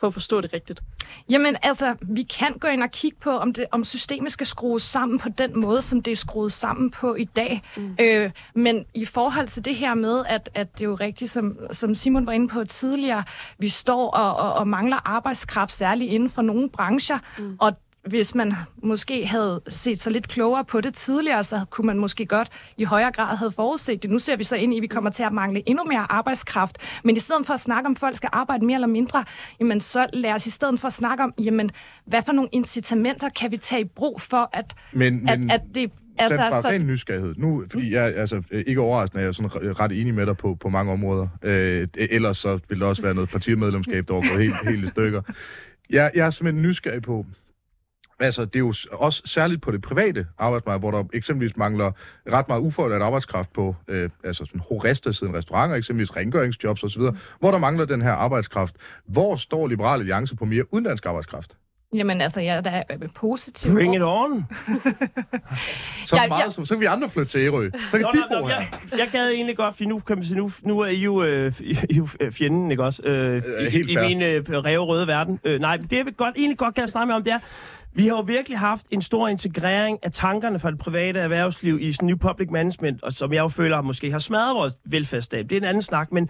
[0.00, 0.80] For at forstå det rigtigt.
[1.28, 4.82] Jamen altså, vi kan gå ind og kigge på, om, det, om systemet skal skrues
[4.82, 7.62] sammen på den måde, som det er skruet sammen på i dag.
[7.76, 7.96] Mm.
[8.00, 11.58] Øh, men i forhold til det her med, at, at det er jo rigtigt, som,
[11.72, 13.24] som Simon var inde på tidligere,
[13.58, 17.56] vi står og, og, og mangler arbejdskraft, særligt inden for nogle brancher, mm.
[17.60, 17.72] og
[18.06, 18.52] hvis man
[18.82, 22.84] måske havde set sig lidt klogere på det tidligere, så kunne man måske godt i
[22.84, 24.10] højere grad have forudset det.
[24.10, 26.78] Nu ser vi så ind i, at vi kommer til at mangle endnu mere arbejdskraft.
[27.04, 29.24] Men i stedet for at snakke om, at folk skal arbejde mere eller mindre,
[29.60, 31.70] jamen så lad os i stedet for at snakke om, jamen,
[32.06, 35.60] hvad for nogle incitamenter kan vi tage i brug for, at, Men, at, men at
[35.74, 35.90] det...
[36.18, 37.34] altså, Altså, Sandra, ren nysgerrighed.
[37.36, 40.54] Nu, fordi jeg altså, ikke overraskende, jeg er sådan re- ret enig med dig på,
[40.54, 41.28] på mange områder.
[41.42, 44.86] Øh, ellers så vil der også være noget partimedlemskab, der var gået helt, helt i
[44.86, 45.22] stykker.
[45.90, 47.26] Jeg, jeg er simpelthen nysgerrig på,
[48.20, 51.92] Altså, det er jo også særligt på det private arbejdsmarked, hvor der eksempelvis mangler
[52.32, 57.02] ret meget ufaglært arbejdskraft på, øh, altså sådan horesta siden restauranter, eksempelvis rengøringsjobs osv.,
[57.40, 58.74] hvor der mangler den her arbejdskraft.
[59.08, 61.56] Hvor står Liberale Alliance på mere udenlandsk arbejdskraft?
[61.94, 62.82] Jamen altså, jeg er da
[63.14, 63.72] positiv.
[63.72, 64.46] Bring it on.
[66.04, 66.50] Så Ja, meget, ja.
[66.50, 67.70] Så, så kan vi andre flytte til Ærø.
[67.90, 68.54] Så kan Nå, de nå, bo nå, her.
[68.56, 71.22] jeg, jeg gad egentlig godt, for nu, kan man sige, nu, nu er I jo,
[71.22, 71.52] øh,
[71.90, 73.02] I jo øh, fjenden, ikke også?
[73.04, 74.08] Øh, Øh, i, helt I fair.
[74.08, 75.40] min øh, ræve-røde verden.
[75.44, 77.38] Øh, nej, men det jeg vil godt, egentlig godt gad snakke med om, det er,
[77.96, 81.92] vi har jo virkelig haft en stor integrering af tankerne fra det private erhvervsliv i
[81.92, 85.50] sådan New Public Management, og som jeg jo føler måske har smadret vores velfærdsstat.
[85.50, 86.28] Det er en anden snak, men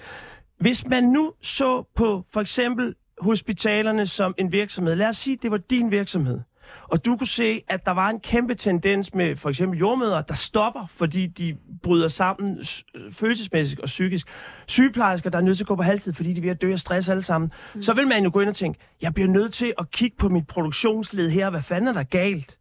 [0.58, 5.50] hvis man nu så på for eksempel hospitalerne som en virksomhed, lad os sige, det
[5.50, 6.40] var din virksomhed,
[6.82, 10.34] og du kunne se, at der var en kæmpe tendens med for eksempel jordmøder, der
[10.34, 14.26] stopper, fordi de bryder sammen s- følelsesmæssigt og psykisk.
[14.66, 16.72] Sygeplejersker, der er nødt til at gå på halvtid, fordi de er ved at dø
[16.72, 17.52] af stress alle sammen.
[17.74, 17.82] Mm.
[17.82, 20.28] Så vil man jo gå ind og tænke, jeg bliver nødt til at kigge på
[20.28, 21.50] mit produktionsled her.
[21.50, 22.58] Hvad fanden er der galt?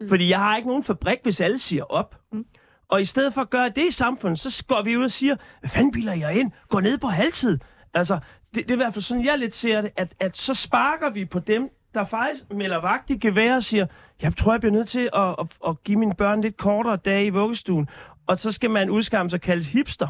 [0.00, 0.08] Mm.
[0.08, 2.16] Fordi jeg har ikke nogen fabrik, hvis alle siger op.
[2.32, 2.44] Mm.
[2.90, 5.36] Og i stedet for at gøre det i samfundet, så går vi ud og siger,
[5.60, 6.50] hvad fanden bilder jeg ind?
[6.68, 7.58] Gå ned på halvtid.
[7.94, 8.18] Altså,
[8.54, 11.10] det, det er i hvert fald sådan, jeg lidt ser det, at, at så sparker
[11.10, 11.68] vi på dem,
[11.98, 13.86] der faktisk melder vagt i gevær og siger,
[14.22, 17.26] jeg tror, jeg bliver nødt til at, at, at give mine børn lidt kortere dage
[17.26, 17.88] i vuggestuen.
[18.26, 20.08] Og så skal man udskamme sig kaldes hipster.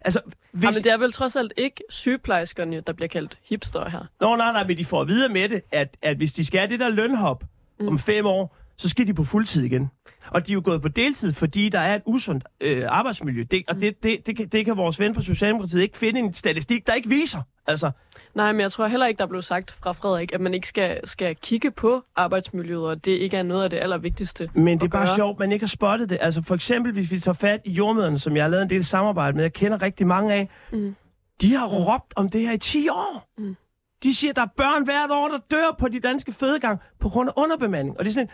[0.00, 0.20] Altså,
[0.52, 0.64] hvis...
[0.64, 4.04] Ja, men det er vel trods alt ikke sygeplejerskerne, der bliver kaldt hipster her.
[4.20, 6.70] Nå, nej, nej, men de får vide med det, at, at hvis de skal have
[6.70, 7.44] det der lønhop
[7.80, 7.88] mm.
[7.88, 9.90] om fem år, så skal de på fuldtid igen.
[10.30, 13.44] Og de er jo gået på deltid, fordi der er et usundt øh, arbejdsmiljø.
[13.50, 16.34] Det, og det, det, det, kan, det kan vores ven fra Socialdemokratiet ikke finde en
[16.34, 17.42] statistik, der ikke viser.
[17.66, 17.90] Altså,
[18.34, 21.00] Nej, men jeg tror heller ikke, der blev sagt fra Frederik, at man ikke skal,
[21.08, 24.88] skal kigge på arbejdsmiljøet, og det ikke er noget af det allervigtigste men det er
[24.90, 25.14] bare gøre.
[25.16, 26.18] sjovt, man ikke har spottet det.
[26.20, 28.84] Altså for eksempel, hvis vi tager fat i jordmøderne, som jeg har lavet en del
[28.84, 30.96] samarbejde med, jeg kender rigtig mange af, Mm.
[31.42, 33.28] de har råbt om det her i 10 år.
[33.38, 33.56] Mm.
[34.02, 37.08] De siger, at der er børn hvert år, der dør på de danske fødegang på
[37.08, 37.98] grund af underbemanding.
[37.98, 38.28] Og det er sådan,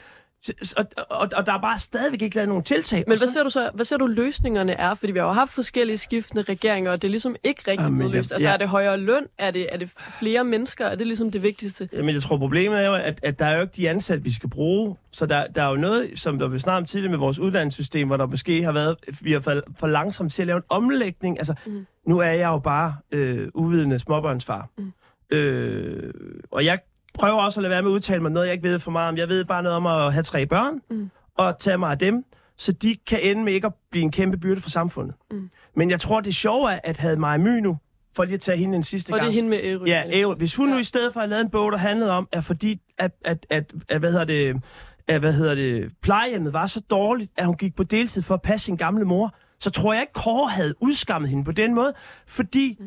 [0.77, 3.05] og, og, og der er bare stadigvæk ikke lavet nogen tiltag.
[3.07, 4.95] Men Og hvad så- ser du så, hvad ser du løsningerne er?
[4.95, 7.99] Fordi vi har jo haft forskellige skiftende regeringer, og det er ligesom ikke rigtig Jamen,
[7.99, 8.33] blevet løst.
[8.33, 8.53] Altså ja.
[8.53, 9.27] er det højere løn?
[9.39, 10.87] Er det, er det flere mennesker?
[10.87, 11.89] Er det ligesom det vigtigste?
[11.93, 14.33] Men jeg tror, problemet er jo, at, at der er jo ikke de ansatte, vi
[14.33, 14.97] skal bruge.
[15.11, 18.07] Så der, der er jo noget, som der blev snakket om tidligere med vores uddannelsessystem,
[18.07, 21.39] hvor der måske har været, vi har for, for langsomt til at lave en omlægning.
[21.39, 21.87] Altså, mm.
[22.07, 24.69] nu er jeg jo bare øh, uvidende småbørnsfar.
[24.79, 24.93] Mm.
[25.31, 26.15] Øh,
[26.51, 26.79] og jeg
[27.15, 29.09] prøver også at lade være med at udtale mig noget, jeg ikke ved for meget
[29.09, 29.17] om.
[29.17, 31.11] Jeg ved bare noget om at have tre børn, mm.
[31.39, 32.25] og tage mig af dem,
[32.57, 35.15] så de kan ende med ikke at blive en kæmpe byrde for samfundet.
[35.31, 35.51] Mm.
[35.77, 37.79] Men jeg tror, det sjove er, at havde Maja My nu,
[38.17, 39.29] for lige at tage hende en sidste Og det gang.
[39.31, 39.85] er hende med Ærø.
[39.87, 40.35] Ja, Ærø.
[40.35, 40.81] Hvis hun nu Ja.
[40.81, 43.47] i stedet for at have lavet en bog, der handlede om, at fordi, at, at,
[43.51, 44.63] at, at hvad hedder det,
[45.09, 48.43] at, hvad hedder det, plejehjemmet var så dårligt, at hun gik på deltid for at
[48.43, 51.93] passe sin gamle mor, så tror jeg ikke, Kåre havde udskammet hende på den måde,
[52.27, 52.79] fordi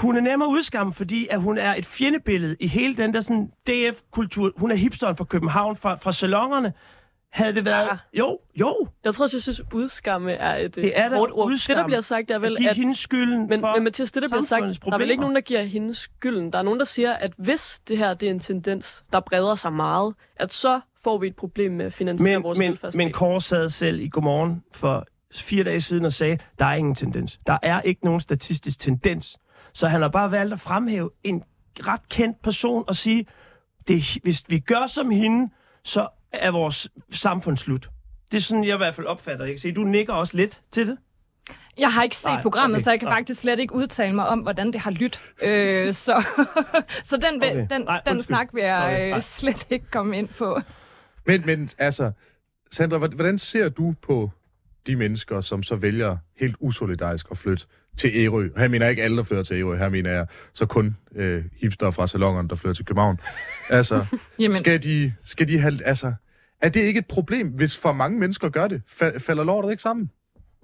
[0.00, 3.50] hun er nemmere udskammet, fordi at hun er et fjendebillede i hele den der sådan
[3.66, 4.52] DF-kultur.
[4.56, 6.72] Hun er hipsteren fra København, fra, fra salongerne.
[7.32, 7.86] Havde det været...
[7.86, 8.18] Ja.
[8.18, 8.86] Jo, jo.
[9.04, 11.46] Jeg tror også, jeg synes, udskamme er et Det er da hårdt ord.
[11.46, 11.80] Det, udskamme.
[11.80, 12.76] der bliver sagt, er vel, at...
[12.76, 15.10] hende skylden Men, for men Mathias, det der bliver sagt, samfundets der er vel problemer.
[15.10, 16.52] ikke nogen, der giver hende skylden.
[16.52, 19.54] Der er nogen, der siger, at hvis det her det er en tendens, der breder
[19.54, 23.12] sig meget, at så får vi et problem med at finansiere Men, vores men, men
[23.12, 27.40] Kåre sad selv i Godmorgen for fire dage siden og sagde, der er ingen tendens.
[27.46, 29.38] Der er ikke nogen statistisk tendens.
[29.78, 31.42] Så han har bare valgt at fremhæve en
[31.80, 33.26] ret kendt person og sige,
[33.88, 35.50] det, hvis vi gør som hende,
[35.84, 37.88] så er vores samfund slut.
[38.30, 39.60] Det er sådan, jeg i hvert fald opfatter det.
[39.60, 40.98] Se, du nikker også lidt til det.
[41.78, 42.82] Jeg har ikke set Nej, programmet, okay.
[42.82, 43.16] så jeg kan Nej.
[43.16, 45.20] faktisk slet ikke udtale mig om, hvordan det har lyttet.
[45.42, 46.24] Øh, så
[47.04, 47.50] så den, Okay.
[47.50, 47.66] okay.
[47.74, 49.16] den, Nej, den snak vil jeg Sorry.
[49.16, 50.60] Øh, slet ikke komme ind på.
[51.26, 52.12] Men, men altså,
[52.70, 54.30] Sandra, hvordan- hvordan ser du på
[54.86, 57.66] de mennesker, som så vælger helt usolidarisk at flytte
[57.98, 58.48] til Ærø?
[58.56, 59.76] Her mener jeg ikke alle, der flytter til Ærø.
[59.76, 63.20] Her mener jeg så kun øh, hipster fra salongerne, der flytter til København.
[63.70, 64.04] Altså,
[64.50, 65.78] skal de, skal de have...
[65.84, 66.12] Altså,
[66.62, 68.82] er det ikke et problem, hvis for mange mennesker gør det?
[68.90, 70.10] Fa- falder lortet ikke sammen?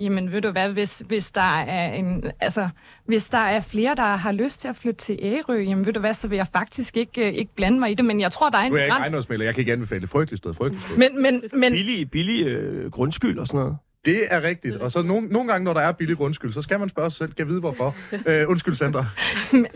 [0.00, 2.68] Jamen, ved du hvad, hvis, hvis, der er en, altså,
[3.06, 6.00] hvis der er flere, der har lyst til at flytte til Ærø, jamen ved du
[6.00, 8.50] hvad, så vil jeg faktisk ikke, øh, ikke blande mig i det, men jeg tror,
[8.50, 10.08] der er en Nu er jeg ikke ejendomsmælder, jeg kan ikke anbefale det.
[10.08, 10.98] Frygteligt sted, frygteligt sted.
[10.98, 13.76] Men, men, men, Billig, billig øh, grundskyld og sådan noget.
[14.04, 14.76] Det er rigtigt.
[14.76, 17.18] Og så nogle, nogle gange, når der er billig undskyld, så skal man spørge sig
[17.18, 17.94] selv, kan jeg vide hvorfor?
[18.26, 19.06] Øh, undskyld, Sandra.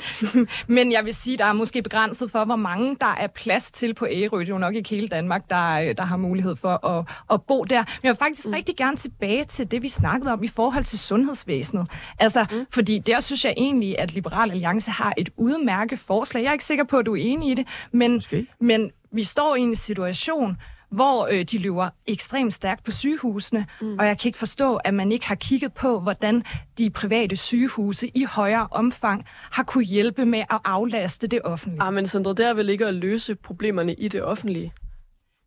[0.76, 3.94] men jeg vil sige, der er måske begrænset for, hvor mange der er plads til
[3.94, 4.40] på Ærø.
[4.40, 7.42] Det er jo nok ikke hele Danmark, der, øh, der har mulighed for at, at
[7.42, 7.78] bo der.
[7.78, 8.52] Men jeg vil faktisk mm.
[8.52, 11.86] rigtig gerne tilbage til det, vi snakkede om i forhold til sundhedsvæsenet.
[12.18, 12.66] Altså, mm.
[12.70, 16.42] fordi der synes jeg egentlig, at Liberal Alliance har et udmærket forslag.
[16.42, 18.46] Jeg er ikke sikker på, at du er enig i det, men, Måske.
[18.60, 20.56] men vi står i en situation,
[20.90, 23.98] hvor øh, de løber ekstremt stærkt på sygehusene, mm.
[23.98, 26.44] og jeg kan ikke forstå, at man ikke har kigget på, hvordan
[26.78, 31.82] de private sygehuse i højere omfang har kunne hjælpe med at aflaste det offentlige.
[31.82, 34.72] Ah, men Sandra, det er vel ikke at løse problemerne i det offentlige?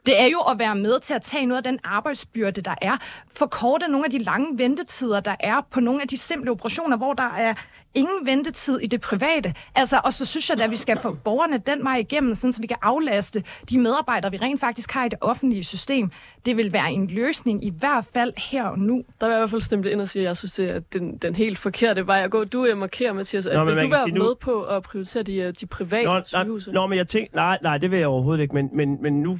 [0.06, 2.98] Det er jo at være med til at tage noget af den arbejdsbyrde, der er.
[3.36, 7.14] Forkorte nogle af de lange ventetider, der er på nogle af de simple operationer, hvor
[7.14, 7.54] der er
[7.94, 9.54] ingen ventetid i det private.
[9.76, 12.62] Altså, og så synes jeg at vi skal få borgerne den vej igennem, sådan, så
[12.62, 16.12] vi kan aflaste de medarbejdere, vi rent faktisk har i det offentlige system.
[16.46, 19.04] Det vil være en løsning, i hvert fald her og nu.
[19.22, 20.80] Der vil jeg i hvert fald stemme ind og sige, at jeg synes, det er
[20.80, 22.44] den, den helt forkerte vej at gå.
[22.44, 23.48] Du er markeret, Mathias.
[23.54, 24.36] Nå, vil du være med nu...
[24.40, 26.72] på at prioritere de, øh, de private nå, sygehuse?
[26.72, 28.56] Nå, men jeg tænkte, nej, nej, det vil jeg overhovedet ikke.
[28.56, 29.38] Men, men, men nu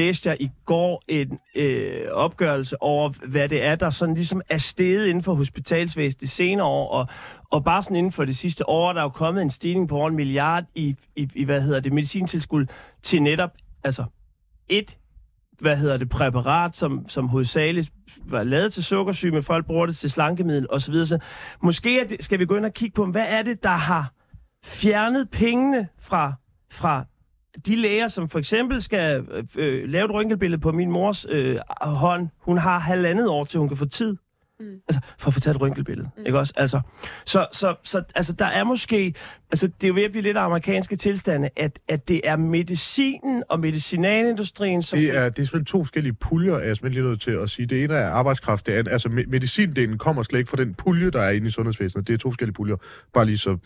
[0.00, 4.58] læste jeg i går en øh, opgørelse over, hvad det er, der sådan ligesom er
[4.58, 7.08] steget inden for hospitalsvæsenet de senere år, og,
[7.50, 9.96] og bare sådan inden for det sidste år, der er jo kommet en stigning på
[9.96, 12.66] over en milliard i, i, i hvad hedder det, medicintilskud
[13.02, 13.50] til netop,
[13.84, 14.04] altså
[14.68, 14.96] et,
[15.60, 17.92] hvad hedder det, præparat, som, som hovedsageligt
[18.24, 20.94] var lavet til sukkersyge, men folk bruger det til slankemiddel osv.
[20.94, 21.18] Så
[21.62, 24.12] måske er det, skal vi gå ind og kigge på, hvad er det, der har
[24.64, 26.32] fjernet pengene fra,
[26.70, 27.04] fra
[27.66, 31.56] de læger, som for eksempel skal øh, øh, lave et røntgenbillede på min mors øh,
[31.82, 34.16] hånd, hun har halvandet år til, hun kan få tid.
[34.60, 34.66] Mm.
[34.88, 36.26] Altså, for at få taget et røntgenbillede, mm.
[36.26, 36.52] ikke også?
[36.56, 36.80] Altså,
[37.24, 39.14] så, så, så altså, der er måske...
[39.50, 43.42] Altså, det er jo ved at blive lidt amerikanske tilstande, at, at det er medicinen
[43.48, 44.98] og medicinalindustrien, som...
[44.98, 47.50] Det er, det er simpelthen to forskellige puljer, er jeg simpelthen lige nødt til at
[47.50, 47.66] sige.
[47.66, 51.22] Det ene er arbejdskraft, det er, altså medicindelen kommer slet ikke fra den pulje, der
[51.22, 52.06] er inde i sundhedsvæsenet.
[52.06, 52.76] Det er to forskellige puljer,
[53.14, 53.58] bare lige så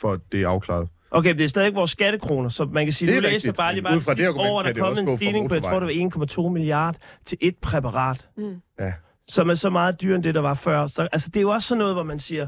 [0.00, 0.88] for at det er afklaret.
[1.10, 3.82] Okay, det er stadig vores skattekroner, så man kan sige, det nu læser bare lige
[3.82, 7.38] bare sidste år, der kom en stigning på, jeg tror det var 1,2 milliard til
[7.40, 8.28] et præparat.
[8.36, 8.54] Mm.
[8.80, 8.92] Ja
[9.28, 10.86] som er så meget dyrere end det, der var før.
[10.86, 12.46] Så, altså, det er jo også sådan noget, hvor man siger,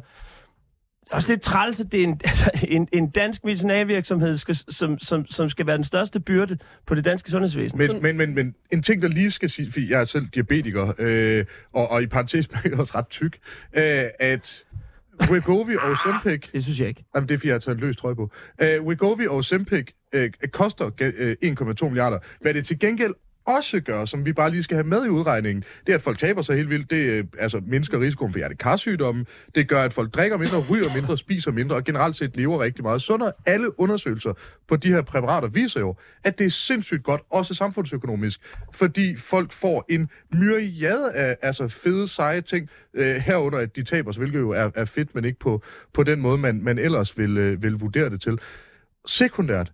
[1.11, 5.27] også lidt træls, at det er en, altså, en, en dansk medicinalvirksomhed, skal, som, som,
[5.27, 7.79] som skal være den største byrde på det danske sundhedsvæsen.
[7.79, 10.93] Men, men, men, men en ting, der lige skal sige, fordi jeg er selv diabetiker,
[10.99, 13.39] øh, og, og i parentes er også ret tyk,
[13.73, 14.65] øh, at
[15.31, 16.51] Wegovy og Ozempic...
[16.53, 17.05] Det synes jeg ikke.
[17.15, 18.31] Jamen, det er fordi, jeg har taget en løs trøje på.
[18.63, 22.19] Uh, Wegovy og Ozempic uh, koster uh, 1,2 milliarder.
[22.41, 23.15] Hvad det til gengæld
[23.49, 26.19] også gør, som vi bare lige skal have med i udregningen, det er, at folk
[26.19, 26.91] taber sig helt vildt.
[26.91, 29.25] Det øh, altså, mindsker risikoen for hjertekarsygdomme.
[29.55, 32.85] Det gør, at folk drikker mindre, ryger mindre, spiser mindre, og generelt set lever rigtig
[32.85, 33.33] meget sundere.
[33.47, 34.33] Alle undersøgelser
[34.69, 35.95] på de her præparater viser jo,
[36.25, 38.41] at det er sindssygt godt, også samfundsøkonomisk,
[38.75, 44.13] fordi folk får en myriade af altså, fede, seje ting, øh, herunder at de taber
[44.13, 47.19] sig, hvilket jo er, er fedt, men ikke på, på den måde, man, man ellers
[47.19, 48.39] vil, øh, vil vurdere det til.
[49.07, 49.73] Sekundært,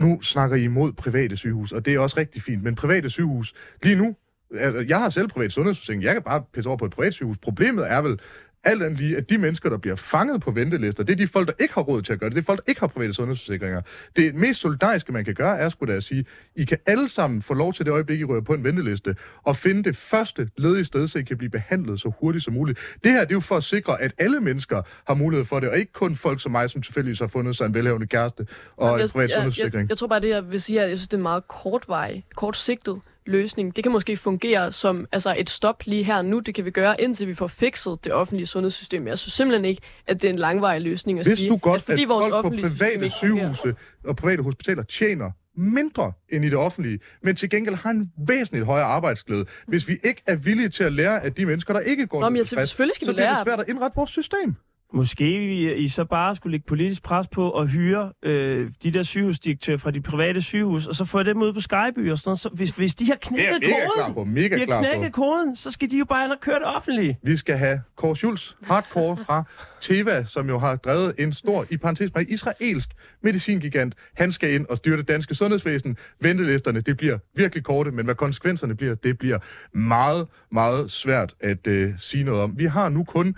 [0.00, 3.54] nu snakker I imod private sygehus, og det er også rigtig fint, men private sygehus,
[3.82, 4.16] lige nu,
[4.54, 7.38] altså, jeg har selv privat sundhedsforsikring, jeg kan bare pisse over på et privat sygehus.
[7.38, 8.18] Problemet er vel,
[8.64, 11.48] alt andet lige, at de mennesker, der bliver fanget på ventelister, det er de folk,
[11.48, 12.36] der ikke har råd til at gøre det.
[12.36, 13.82] Det er folk, der ikke har private sundhedsforsikringer.
[14.16, 16.24] Det mest solidariske, man kan gøre, er sgu da at sige,
[16.56, 19.56] I kan alle sammen få lov til det øjeblik, I rører på en venteliste, og
[19.56, 22.78] finde det første ledige sted, så I kan blive behandlet så hurtigt som muligt.
[23.04, 25.68] Det her det er jo for at sikre, at alle mennesker har mulighed for det,
[25.68, 28.46] og ikke kun folk som mig, som tilfældigvis har fundet sig en velhavende kæreste
[28.76, 29.74] og jeg, en privat sundhedsforsikring.
[29.74, 31.48] Jeg, jeg, jeg tror bare, det jeg vil sige, at jeg synes, det er meget
[31.48, 33.76] kortvej, kortsigtet løsning.
[33.76, 36.38] Det kan måske fungere som altså et stop lige her nu.
[36.38, 39.06] Det kan vi gøre, indtil vi får fikset det offentlige sundhedssystem.
[39.06, 41.76] Jeg synes simpelthen ikke, at det er en langvarig løsning at Hvis sige, du godt,
[41.76, 43.74] at, fordi at vores folk på private sygehuse
[44.04, 48.66] og private hospitaler tjener mindre end i det offentlige, men til gengæld har en væsentligt
[48.66, 49.44] højere arbejdsglæde.
[49.66, 52.28] Hvis vi ikke er villige til at lære af de mennesker, der ikke går Nå,
[52.28, 54.56] men stress, selvfølgelig skal så vi lære bliver det svært at indrette vores system.
[54.92, 59.76] Måske I, så bare skulle lægge politisk pres på at hyre øh, de der sygehusdirektører
[59.76, 62.40] fra de private sygehus, og så få dem ud på Skyby og sådan noget.
[62.40, 65.90] Så hvis, hvis de har knækket koden, på, mega de har knækket koden, så skal
[65.90, 67.16] de jo bare ind og køre det offentligt.
[67.22, 69.44] Vi skal have Kåre Schulz, hardcore fra
[69.80, 72.88] Teva, som jo har drevet en stor, i parentes med israelsk
[73.22, 73.94] medicingigant.
[74.14, 75.96] Han skal ind og styre det danske sundhedsvæsen.
[76.20, 79.38] Ventelisterne, det bliver virkelig korte, men hvad konsekvenserne bliver, det bliver
[79.72, 82.58] meget, meget svært at øh, sige noget om.
[82.58, 83.36] Vi har nu kun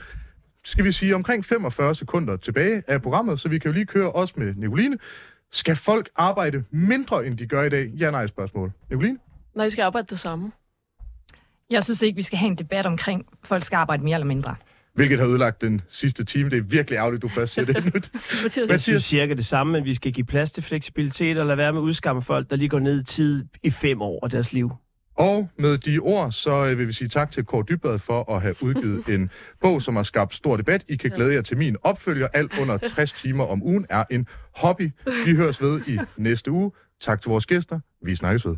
[0.64, 4.12] skal vi sige, omkring 45 sekunder tilbage af programmet, så vi kan jo lige køre
[4.12, 4.98] os med Nicoline.
[5.52, 7.90] Skal folk arbejde mindre, end de gør i dag?
[7.98, 8.72] Ja-nej spørgsmål.
[8.90, 9.18] Nicoline?
[9.54, 10.52] Nej, de skal arbejde det samme.
[11.70, 14.56] Jeg synes ikke, vi skal have en debat omkring, folk skal arbejde mere eller mindre.
[14.94, 16.50] Hvilket har ødelagt den sidste time.
[16.50, 17.84] Det er virkelig ærgerligt, du først siger det.
[17.94, 18.68] Mathias.
[18.68, 21.72] Jeg synes cirka det samme, men vi skal give plads til fleksibilitet og lade være
[21.72, 24.52] med at udskamme folk, der lige går ned i tid i fem år af deres
[24.52, 24.70] liv.
[25.20, 28.42] Og med de ord, så øh, vil vi sige tak til Kåre Dybvad for at
[28.42, 30.84] have udgivet en bog, som har skabt stor debat.
[30.88, 32.28] I kan glæde jer til min opfølger.
[32.32, 34.90] Alt under 60 timer om ugen er en hobby.
[35.26, 36.72] Vi høres ved i næste uge.
[37.00, 37.80] Tak til vores gæster.
[38.02, 38.56] Vi snakkes ved.